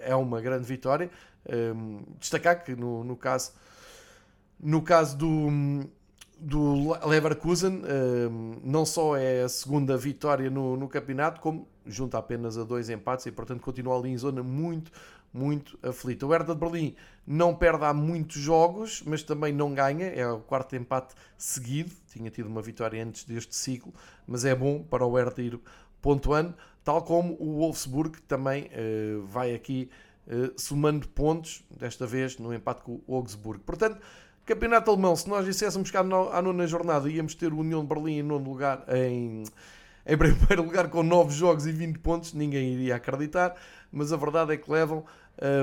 [0.01, 1.11] é uma grande vitória.
[2.19, 3.53] destacar que no, no caso
[4.61, 5.49] no caso do,
[6.39, 12.57] do Leverkusen ehm, não só é a segunda vitória no, no campeonato, como junta apenas
[12.57, 14.91] a dois empates e, portanto, continua ali em zona muito,
[15.33, 16.27] muito aflita.
[16.27, 16.95] O Hertha de Berlim
[17.27, 22.31] não perde há muitos jogos, mas também não ganha, é o quarto empate seguido, tinha
[22.31, 23.93] tido uma vitória antes deste ciclo,
[24.27, 25.59] mas é bom para o Hertha ir
[26.01, 29.91] pontuando, tal como o Wolfsburg também uh, vai aqui
[30.27, 33.61] uh, somando pontos, desta vez no empate com o Augsburg.
[33.61, 34.01] Portanto,
[34.49, 38.21] Campeonato alemão, se nós disséssemos que à nona jornada íamos ter o União de Berlim
[38.21, 39.45] em nono lugar, em,
[40.09, 43.55] em primeiro lugar com 9 jogos e 20 pontos, ninguém iria acreditar,
[43.93, 45.05] mas a verdade é que levam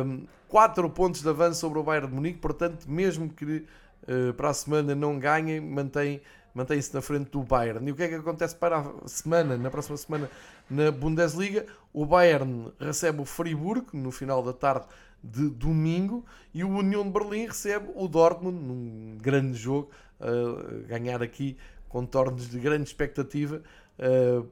[0.05, 3.65] um, 4 pontos de avanço sobre o Bayern de Munique, portanto, mesmo que
[4.07, 6.21] uh, para a semana não ganhem, mantém
[6.53, 7.85] mantém-se na frente do Bayern.
[7.85, 10.31] E o que é que acontece para a semana, na próxima semana,
[10.69, 11.65] na Bundesliga?
[11.91, 14.85] O Bayern recebe o Friburgo no final da tarde
[15.21, 19.89] de domingo e o União de Berlim recebe o Dortmund num grande jogo,
[20.21, 21.57] uh, ganhar aqui
[21.89, 23.61] contornos de grande expectativa,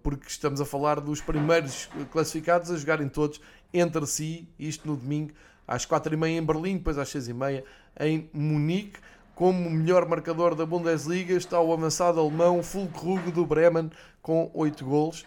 [0.01, 3.41] porque estamos a falar dos primeiros classificados a jogarem todos
[3.73, 5.33] entre si, isto no domingo,
[5.67, 7.63] às 4h30 em Berlim, depois às 6h30
[7.99, 8.99] em Munique.
[9.35, 13.89] Como melhor marcador da Bundesliga está o avançado alemão Fulkrug do Bremen
[14.21, 15.25] com 8 golos,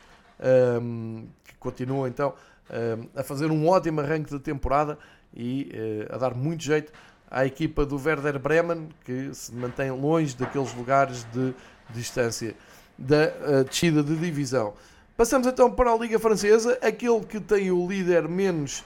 [0.80, 2.32] um, que continua então
[2.70, 4.96] um, a fazer um ótimo arranque de temporada
[5.34, 5.72] e
[6.08, 6.92] uh, a dar muito jeito
[7.28, 11.52] à equipa do Werder Bremen, que se mantém longe daqueles lugares de
[11.90, 12.54] distância
[12.98, 14.74] da uh, descida de divisão.
[15.16, 18.84] Passamos então para a Liga Francesa, aquele que tem o líder menos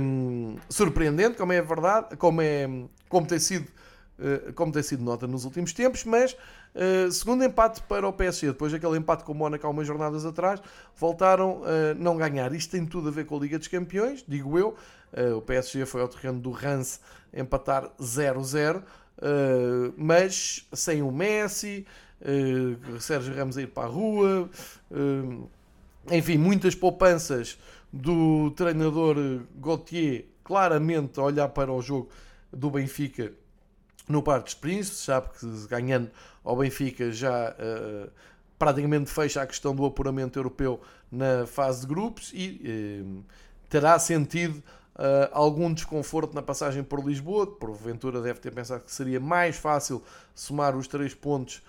[0.00, 2.68] um, surpreendente, como é verdade, como, é,
[3.08, 3.68] como, tem sido,
[4.18, 8.48] uh, como tem sido nota nos últimos tempos, mas uh, segundo empate para o PSG,
[8.48, 10.60] depois daquele empate com o Mónaco há umas jornadas atrás,
[10.96, 12.52] voltaram a não ganhar.
[12.52, 14.74] Isto tem tudo a ver com a Liga dos Campeões, digo eu.
[15.12, 16.98] Uh, o PSG foi ao terreno do Rance
[17.32, 18.82] empatar 0-0,
[19.96, 21.86] mas sem o Messi,
[22.24, 24.48] uh, Sérgio Ramos a ir para a rua,
[24.90, 25.50] uh,
[26.10, 27.58] enfim, muitas poupanças
[27.92, 29.16] do treinador
[29.56, 32.10] Gauthier claramente a olhar para o jogo
[32.52, 33.32] do Benfica
[34.08, 36.10] no Parque dos Príncipes, sabe que ganhando
[36.42, 38.10] ao Benfica já uh,
[38.58, 43.24] praticamente fecha a questão do apuramento europeu na fase de grupos e uh,
[43.68, 44.62] terá sentido
[44.96, 50.02] uh, algum desconforto na passagem por Lisboa, porventura deve ter pensado que seria mais fácil
[50.34, 51.62] somar os três pontos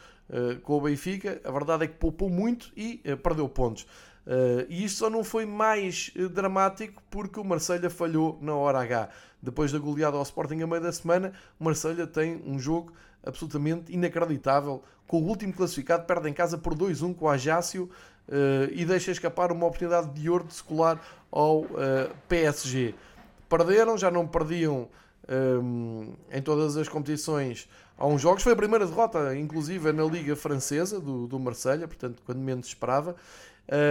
[0.63, 1.39] com o Benfica.
[1.43, 3.83] A verdade é que poupou muito e uh, perdeu pontos.
[4.25, 9.09] Uh, e isto só não foi mais dramático porque o Marselha falhou na hora H.
[9.41, 12.91] Depois da goleada ao Sporting a meio da semana, o Marselha tem um jogo
[13.23, 14.83] absolutamente inacreditável.
[15.07, 17.89] Com o último classificado, perde em casa por 2-1 com o Ajácio
[18.71, 20.99] e deixa escapar uma oportunidade de ouro de se colar
[21.31, 21.67] ao
[22.27, 22.95] PSG.
[23.47, 24.89] Perderam, já não perdiam
[25.29, 28.43] um, em todas as competições há uns jogos.
[28.43, 33.15] Foi a primeira derrota, inclusive, na Liga Francesa do, do Marselha, portanto, quando menos esperava.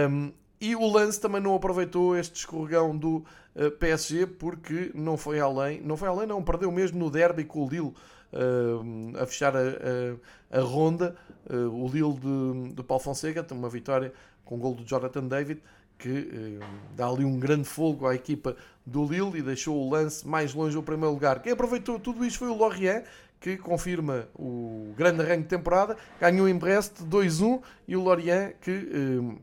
[0.09, 3.23] Um, e o Lance também não aproveitou este escorregão do
[3.55, 7.65] uh, PSG porque não foi além, não foi além, não, perdeu mesmo no derby com
[7.65, 7.93] o Lille
[8.33, 11.15] uh, a fechar a, a, a ronda.
[11.49, 14.13] Uh, o Lille de, de Paulo Fonseca tem uma vitória
[14.45, 15.61] com o gol do Jonathan David
[15.97, 16.59] que
[16.93, 20.75] dá ali um grande fogo à equipa do Lille e deixou o lance mais longe
[20.75, 21.41] do primeiro lugar.
[21.41, 23.05] Quem aproveitou tudo isto foi o Lorient,
[23.39, 28.71] que confirma o grande arranque de temporada, ganhou em Brest 2-1 e o Lorient que
[28.71, 29.39] uh,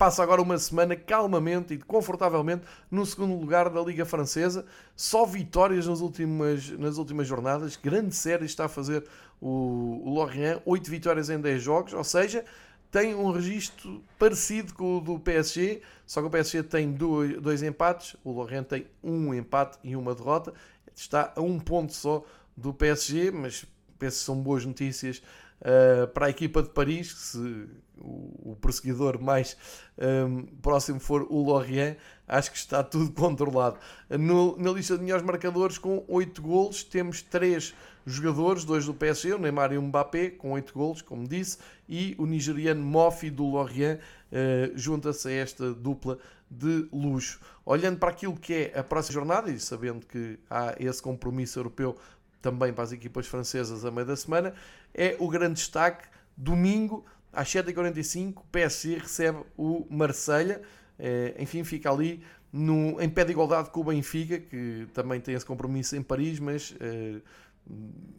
[0.00, 4.64] passa agora uma semana calmamente e confortavelmente no segundo lugar da Liga Francesa.
[4.96, 7.76] Só vitórias nas últimas, nas últimas jornadas.
[7.76, 9.04] Grande série está a fazer
[9.38, 10.62] o, o Lorient.
[10.64, 12.46] 8 vitórias em 10 jogos, ou seja,
[12.90, 17.62] tem um registro parecido com o do PSG, só que o PSG tem dois, dois
[17.62, 20.54] empates, o Lorient tem um empate e uma derrota
[20.94, 22.24] está a um ponto só
[22.56, 23.64] do PSG, mas
[23.98, 25.22] penso que são boas notícias
[25.60, 27.68] uh, para a equipa de Paris, se
[28.00, 29.56] o, o perseguidor mais
[29.98, 33.78] um, ehm, próximo for o Lorient, acho que está tudo controlado.
[34.08, 37.74] No, na lista de melhores marcadores, com 8 golos, temos 3
[38.06, 42.14] jogadores, dois do PSG, o Neymar e o Mbappé, com 8 golos, como disse, e
[42.18, 44.00] o nigeriano Mofi do Lorient
[44.32, 46.18] uh, junta-se a esta dupla
[46.50, 47.40] de luxo.
[47.64, 51.96] Olhando para aquilo que é a próxima jornada e sabendo que há esse compromisso europeu
[52.42, 54.54] também para as equipas francesas a meio da semana,
[54.94, 56.08] é o grande destaque.
[56.36, 60.62] Domingo, às 7h45, o PSG recebe o Marselha.
[60.98, 62.22] É, enfim, fica ali
[62.52, 66.40] no, em pé de igualdade com o Benfica, que também tem esse compromisso em Paris,
[66.40, 67.20] mas é,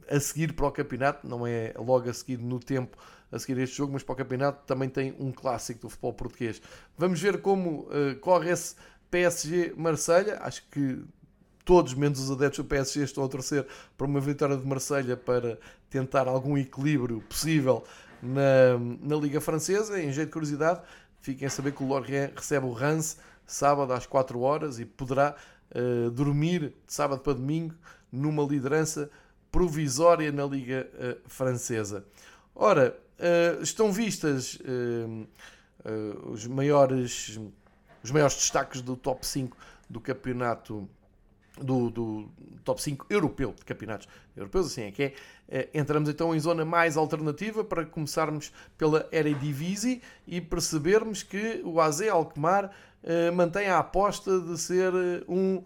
[0.09, 2.97] a seguir para o campeonato, não é logo a seguir no tempo
[3.31, 6.61] a seguir este jogo, mas para o campeonato também tem um clássico do futebol português.
[6.97, 8.75] Vamos ver como uh, corre esse
[9.09, 10.37] PSG Marselha.
[10.41, 11.03] Acho que
[11.63, 13.65] todos, menos os adeptos do PSG, estão a torcer
[13.97, 15.59] para uma vitória de Marselha para
[15.89, 17.83] tentar algum equilíbrio possível
[18.21, 20.01] na, na Liga Francesa.
[20.01, 20.81] Em jeito de curiosidade,
[21.19, 25.35] fiquem a saber que o Lorient recebe o Reims sábado às 4 horas e poderá
[25.75, 27.75] uh, dormir de sábado para domingo
[28.11, 29.09] numa liderança
[29.51, 32.05] provisória na Liga uh, Francesa.
[32.55, 35.27] Ora, uh, estão vistas uh,
[36.29, 37.39] os, maiores,
[38.03, 39.57] os maiores destaques do top 5
[39.89, 40.87] do campeonato
[41.57, 42.29] do, do,
[42.63, 45.13] top 5 europeu de campeonatos europeus, assim é que
[45.49, 45.69] é.
[45.73, 52.01] Entramos então em zona mais alternativa para começarmos pela Eredivisie e percebermos que o AZ
[52.03, 52.71] Alkmaar
[53.33, 54.93] mantém a aposta de ser
[55.27, 55.61] um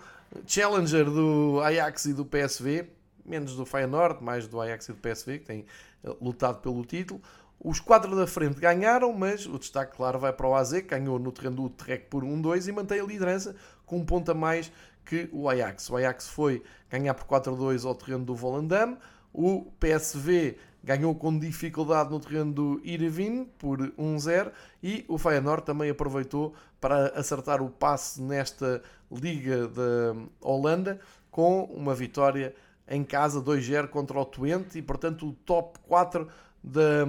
[0.46, 2.90] challenger do Ajax e do PSV,
[3.26, 5.66] menos do Feyenoord, mais do Ajax e do PSV, que têm
[6.04, 7.22] eh, lutado pelo título.
[7.60, 11.18] Os quatro da frente ganharam, mas o destaque, claro, vai para o AZ, que ganhou
[11.18, 14.72] no terreno do Utrecht por 1-2 e mantém a liderança com um ponto a mais
[15.06, 15.90] que o Ajax.
[15.90, 18.98] O Ajax foi ganhar por 4-2 ao terreno do Volendam.
[19.34, 24.52] O PSV ganhou com dificuldade no terreno do Irvine por 1-0
[24.84, 28.82] e o Feyenoord também aproveitou para acertar o passe nesta
[29.12, 31.00] Liga da Holanda
[31.32, 32.54] com uma vitória
[32.88, 36.28] em casa 2-0 contra o Twente e portanto o top 4
[36.66, 37.06] da,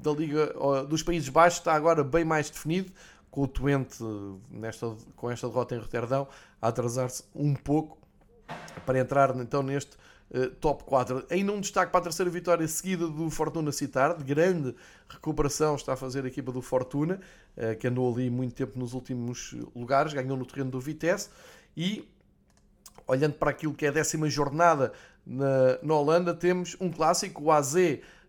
[0.00, 0.54] da Liga
[0.88, 2.92] dos Países Baixos está agora bem mais definido
[3.30, 4.02] com o Twente
[4.50, 6.28] nesta, com esta derrota em Roterdão
[6.62, 7.98] a atrasar-se um pouco
[8.86, 9.96] para entrar então neste
[10.30, 11.26] uh, top 4.
[11.30, 14.74] Ainda um destaque para a terceira vitória seguida do Fortuna Citar, de grande
[15.08, 17.20] recuperação está a fazer a equipa do Fortuna,
[17.56, 21.30] uh, que andou ali muito tempo nos últimos lugares, ganhou no terreno do Vitesse
[21.76, 22.08] e
[23.06, 24.92] olhando para aquilo que é a décima jornada
[25.26, 27.74] na, na Holanda, temos um clássico, o AZ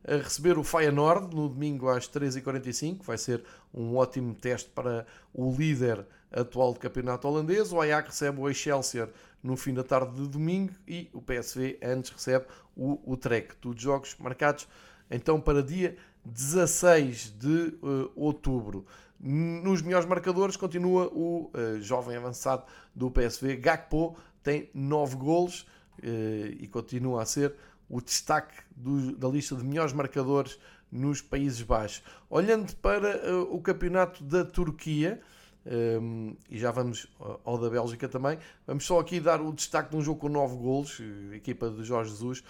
[0.08, 3.04] a receber o Feyenoord no domingo às 13h45.
[3.04, 3.43] Vai ser
[3.74, 7.72] um ótimo teste para o líder atual do campeonato holandês.
[7.72, 9.10] O Ajax recebe o Excelsior
[9.43, 12.45] no fim da tarde de domingo e o PSV antes recebe
[12.76, 13.56] o Utrecht.
[13.60, 14.68] Todos jogos marcados
[15.10, 18.86] então para dia 16 de uh, outubro.
[19.20, 22.64] Nos melhores marcadores continua o uh, jovem avançado
[22.95, 25.62] do PSV, Gakpo, tem 9 golos
[25.99, 27.54] uh, e continua a ser
[27.92, 30.58] o destaque do, da lista de melhores marcadores
[30.89, 32.02] nos Países Baixos.
[32.30, 35.22] Olhando para uh, o campeonato da Turquia,
[35.66, 37.06] um, ehm, e já vamos
[37.46, 40.56] ao da Bélgica também, vamos só aqui dar o destaque de um jogo com 9
[40.56, 42.44] golos, a equipa de Jorge Jesus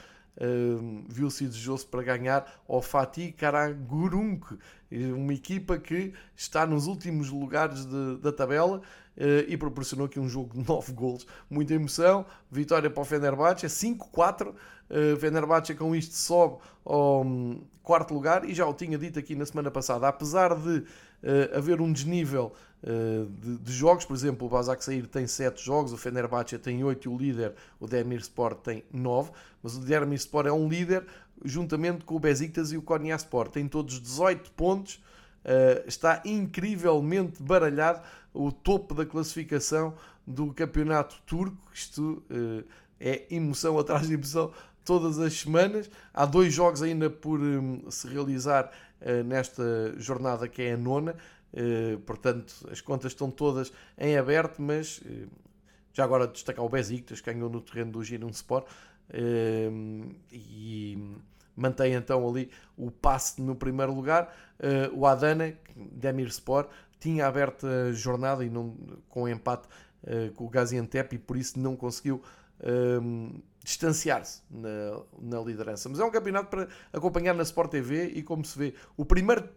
[1.08, 4.58] viu-se desejou-se para ganhar ao Fatih Karagurunk,
[5.16, 8.82] uma equipa que está nos últimos lugares de, da tabela
[9.18, 11.28] uh, e proporcionou aqui um jogo de 9 golos.
[11.50, 14.50] Muita emoção, vitória para o Fenerbahçe, 5-4.
[14.50, 19.36] Uh, Fenerbahçe com isto sobe ao um, quarto lugar e já o tinha dito aqui
[19.36, 20.84] na semana passada, apesar de
[21.24, 22.54] uh, haver um desnível
[22.84, 26.84] uh, de, de, jogos, por exemplo, o Basak Sair tem 7 jogos, o Fenerbahçe tem
[26.84, 30.68] 8 e o líder, o Demir Sport, tem 9, mas o Demir Sport é um
[30.68, 31.06] líder
[31.44, 35.02] juntamente com o Besiktas e o Konya Sport, tem todos 18 pontos,
[35.88, 39.96] está incrivelmente baralhado o topo da classificação
[40.28, 42.22] do campeonato turco, isto
[43.00, 44.52] é emoção atrás de emoção
[44.86, 45.90] todas as semanas.
[46.14, 48.72] Há dois jogos ainda por um, se realizar uh,
[49.26, 51.16] nesta jornada que é a nona.
[51.54, 55.28] Uh, portanto, as contas estão todas em aberto, mas uh,
[55.92, 58.66] já agora destacar o Besiktas, que ganhou no terreno do Giron Sport
[60.32, 60.98] e
[61.54, 64.34] mantém então ali o passe no primeiro lugar.
[64.94, 68.74] o Adana, Demir Sport, tinha aberto a jornada e não,
[69.10, 69.68] com empate
[70.36, 72.24] com o Gaziantep e por isso não conseguiu
[73.64, 75.88] distanciar-se na, na, liderança.
[75.88, 79.48] Mas é um campeonato para acompanhar na Sport TV e como se vê, o primeiro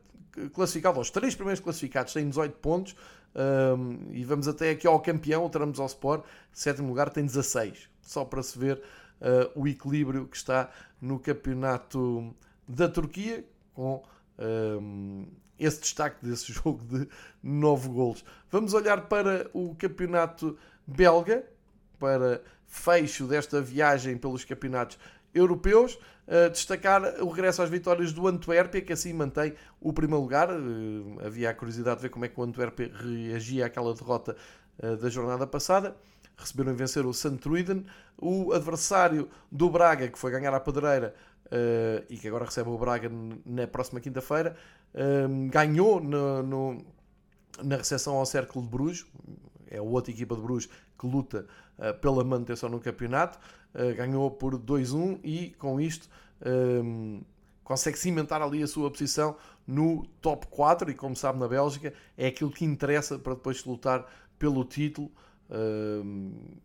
[0.53, 2.97] classificado, os três primeiros classificados têm 18 pontos
[3.35, 8.25] um, e vamos até aqui ao campeão, o ao Sport, sétimo lugar tem 16, só
[8.25, 8.81] para se ver
[9.21, 12.35] uh, o equilíbrio que está no campeonato
[12.67, 13.45] da Turquia
[13.75, 14.03] com
[14.39, 15.27] um,
[15.59, 17.09] esse destaque desse jogo de
[17.43, 18.25] 9 golos.
[18.51, 21.45] Vamos olhar para o campeonato belga,
[21.99, 22.43] para
[22.75, 24.99] fecho desta viagem pelos campeonatos
[25.33, 25.99] europeus.
[26.27, 30.51] Uh, destacar o regresso às vitórias do Antuérpia, que assim mantém o primeiro lugar.
[30.51, 34.37] Uh, havia a curiosidade de ver como é que o Antuérpia reagia àquela derrota
[34.83, 35.97] uh, da jornada passada.
[36.37, 37.87] Receberam em vencer o Santruiden.
[38.19, 41.15] O adversário do Braga, que foi ganhar a Pedreira
[42.09, 43.09] e que agora recebe o Braga
[43.47, 44.57] na próxima quinta-feira,
[45.49, 46.85] ganhou no, no,
[47.63, 49.07] na recepção ao Círculo de Bruges.
[49.71, 50.69] É a outra equipa de Bruges
[50.99, 51.47] que luta
[51.79, 53.39] uh, pela manutenção no campeonato.
[53.75, 56.09] Uh, ganhou por 2-1 e com isto
[56.45, 57.21] um, ehm,
[57.65, 59.37] consegue cimentar ali a sua posição
[59.67, 64.07] no top 4 e como sabe na Bélgica é aquilo que interessa para depois lutar
[64.39, 65.11] pelo título.
[65.51, 66.61] Um, ehm,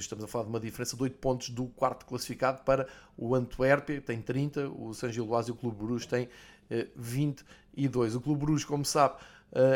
[0.00, 4.00] estamos a falar de uma diferença de 8 pontos do quarto classificado para o Antuérpia,
[4.00, 6.08] tem 30, o San Gilloise e o Clube Bruges
[6.96, 8.14] 22.
[8.14, 9.16] Eh, o Clube Bruges, como sabe,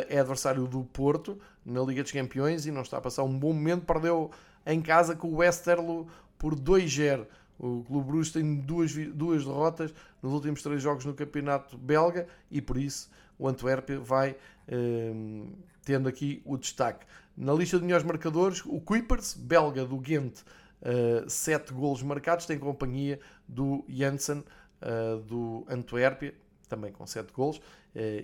[0.09, 3.53] é adversário do Porto na Liga dos Campeões e não está a passar um bom
[3.53, 3.85] momento.
[3.85, 4.31] Perdeu
[4.65, 6.07] em casa com o Westerlo
[6.39, 7.27] por 2-0.
[7.59, 12.61] O Clube Bruges tem duas, duas derrotas nos últimos três jogos no campeonato belga e
[12.61, 14.37] por isso o Antuérpia vai
[14.69, 15.13] eh,
[15.85, 17.07] tendo aqui o destaque.
[17.37, 20.41] Na lista de melhores marcadores, o Kuipers, belga do Ghent,
[20.81, 26.35] uh, sete golos marcados, tem companhia do Janssen uh, do Antuérpia,
[26.67, 27.63] também com 7 golos, eh,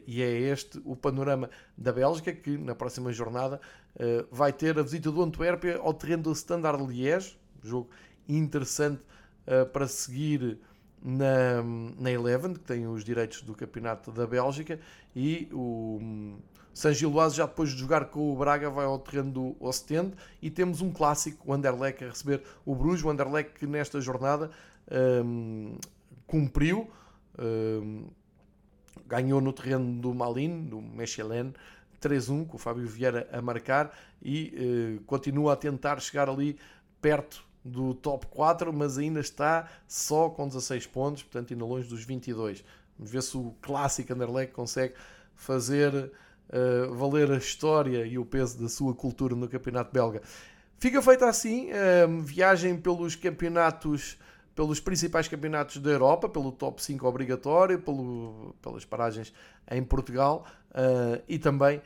[0.06, 3.60] e é este o panorama da Bélgica, que na próxima jornada
[3.98, 7.88] eh, vai ter a visita do Antuérpia ao terreno do Standard Liège, jogo
[8.28, 9.02] interessante
[9.46, 10.58] eh, para seguir
[11.02, 11.62] na,
[11.98, 14.78] na Eleven, que tem os direitos do campeonato da Bélgica,
[15.14, 16.38] e o hum,
[16.72, 20.50] San Giloase já depois de jogar com o Braga vai ao terreno do Ostende e
[20.50, 24.50] temos um clássico, o Anderlecht a receber o Bruges, o Anderlecht que nesta jornada
[25.24, 25.76] um,
[26.26, 26.90] cumpriu.
[27.38, 28.06] Um,
[29.06, 31.52] ganhou no terreno do Malin, do Mechelen,
[32.00, 36.58] 3-1, com o Fábio Vieira a marcar e uh, continua a tentar chegar ali
[37.00, 42.04] perto do top 4, mas ainda está só com 16 pontos, portanto ainda longe dos
[42.04, 42.64] 22.
[42.98, 44.94] Vamos ver se o clássico Anderlecht consegue
[45.34, 50.22] fazer uh, valer a história e o peso da sua cultura no campeonato belga.
[50.78, 54.18] Fica feita assim, uh, viagem pelos campeonatos,
[54.54, 59.32] pelos principais campeonatos da Europa, pelo top 5 obrigatório, pelo, pelas paragens
[59.70, 61.80] em Portugal uh, e também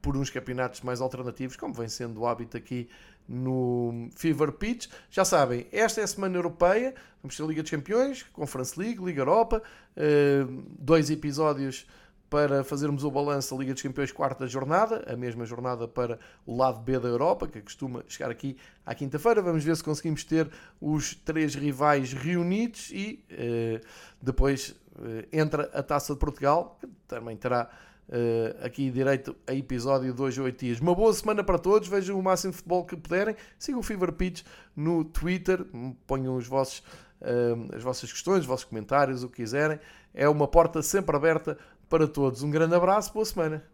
[0.00, 2.88] por uns campeonatos mais alternativos, como vem sendo o hábito aqui
[3.28, 4.88] no Fever Pitch.
[5.10, 9.20] Já sabem, esta é a Semana Europeia, vamos ter Liga dos Campeões, Conference League, Liga
[9.20, 9.62] Europa,
[9.96, 11.86] uh, dois episódios
[12.30, 16.56] para fazermos o balanço da Liga dos Campeões quarta jornada, a mesma jornada para o
[16.56, 19.40] lado B da Europa, que costuma chegar aqui à quinta-feira.
[19.40, 20.50] Vamos ver se conseguimos ter
[20.80, 23.86] os três rivais reunidos e uh,
[24.20, 27.70] depois uh, entra a Taça de Portugal, que também terá
[28.08, 30.80] uh, aqui direito a episódio de hoje 8 dias.
[30.80, 34.12] Uma boa semana para todos, vejam o máximo de futebol que puderem, sigam o Fever
[34.12, 34.42] Pitch
[34.76, 35.64] no Twitter,
[36.06, 36.80] ponham os vossos,
[37.22, 39.78] uh, as vossas questões, os vossos comentários, o que quiserem.
[40.14, 41.58] É uma porta sempre aberta
[41.88, 42.42] para todos.
[42.42, 43.64] Um grande abraço, boa semana.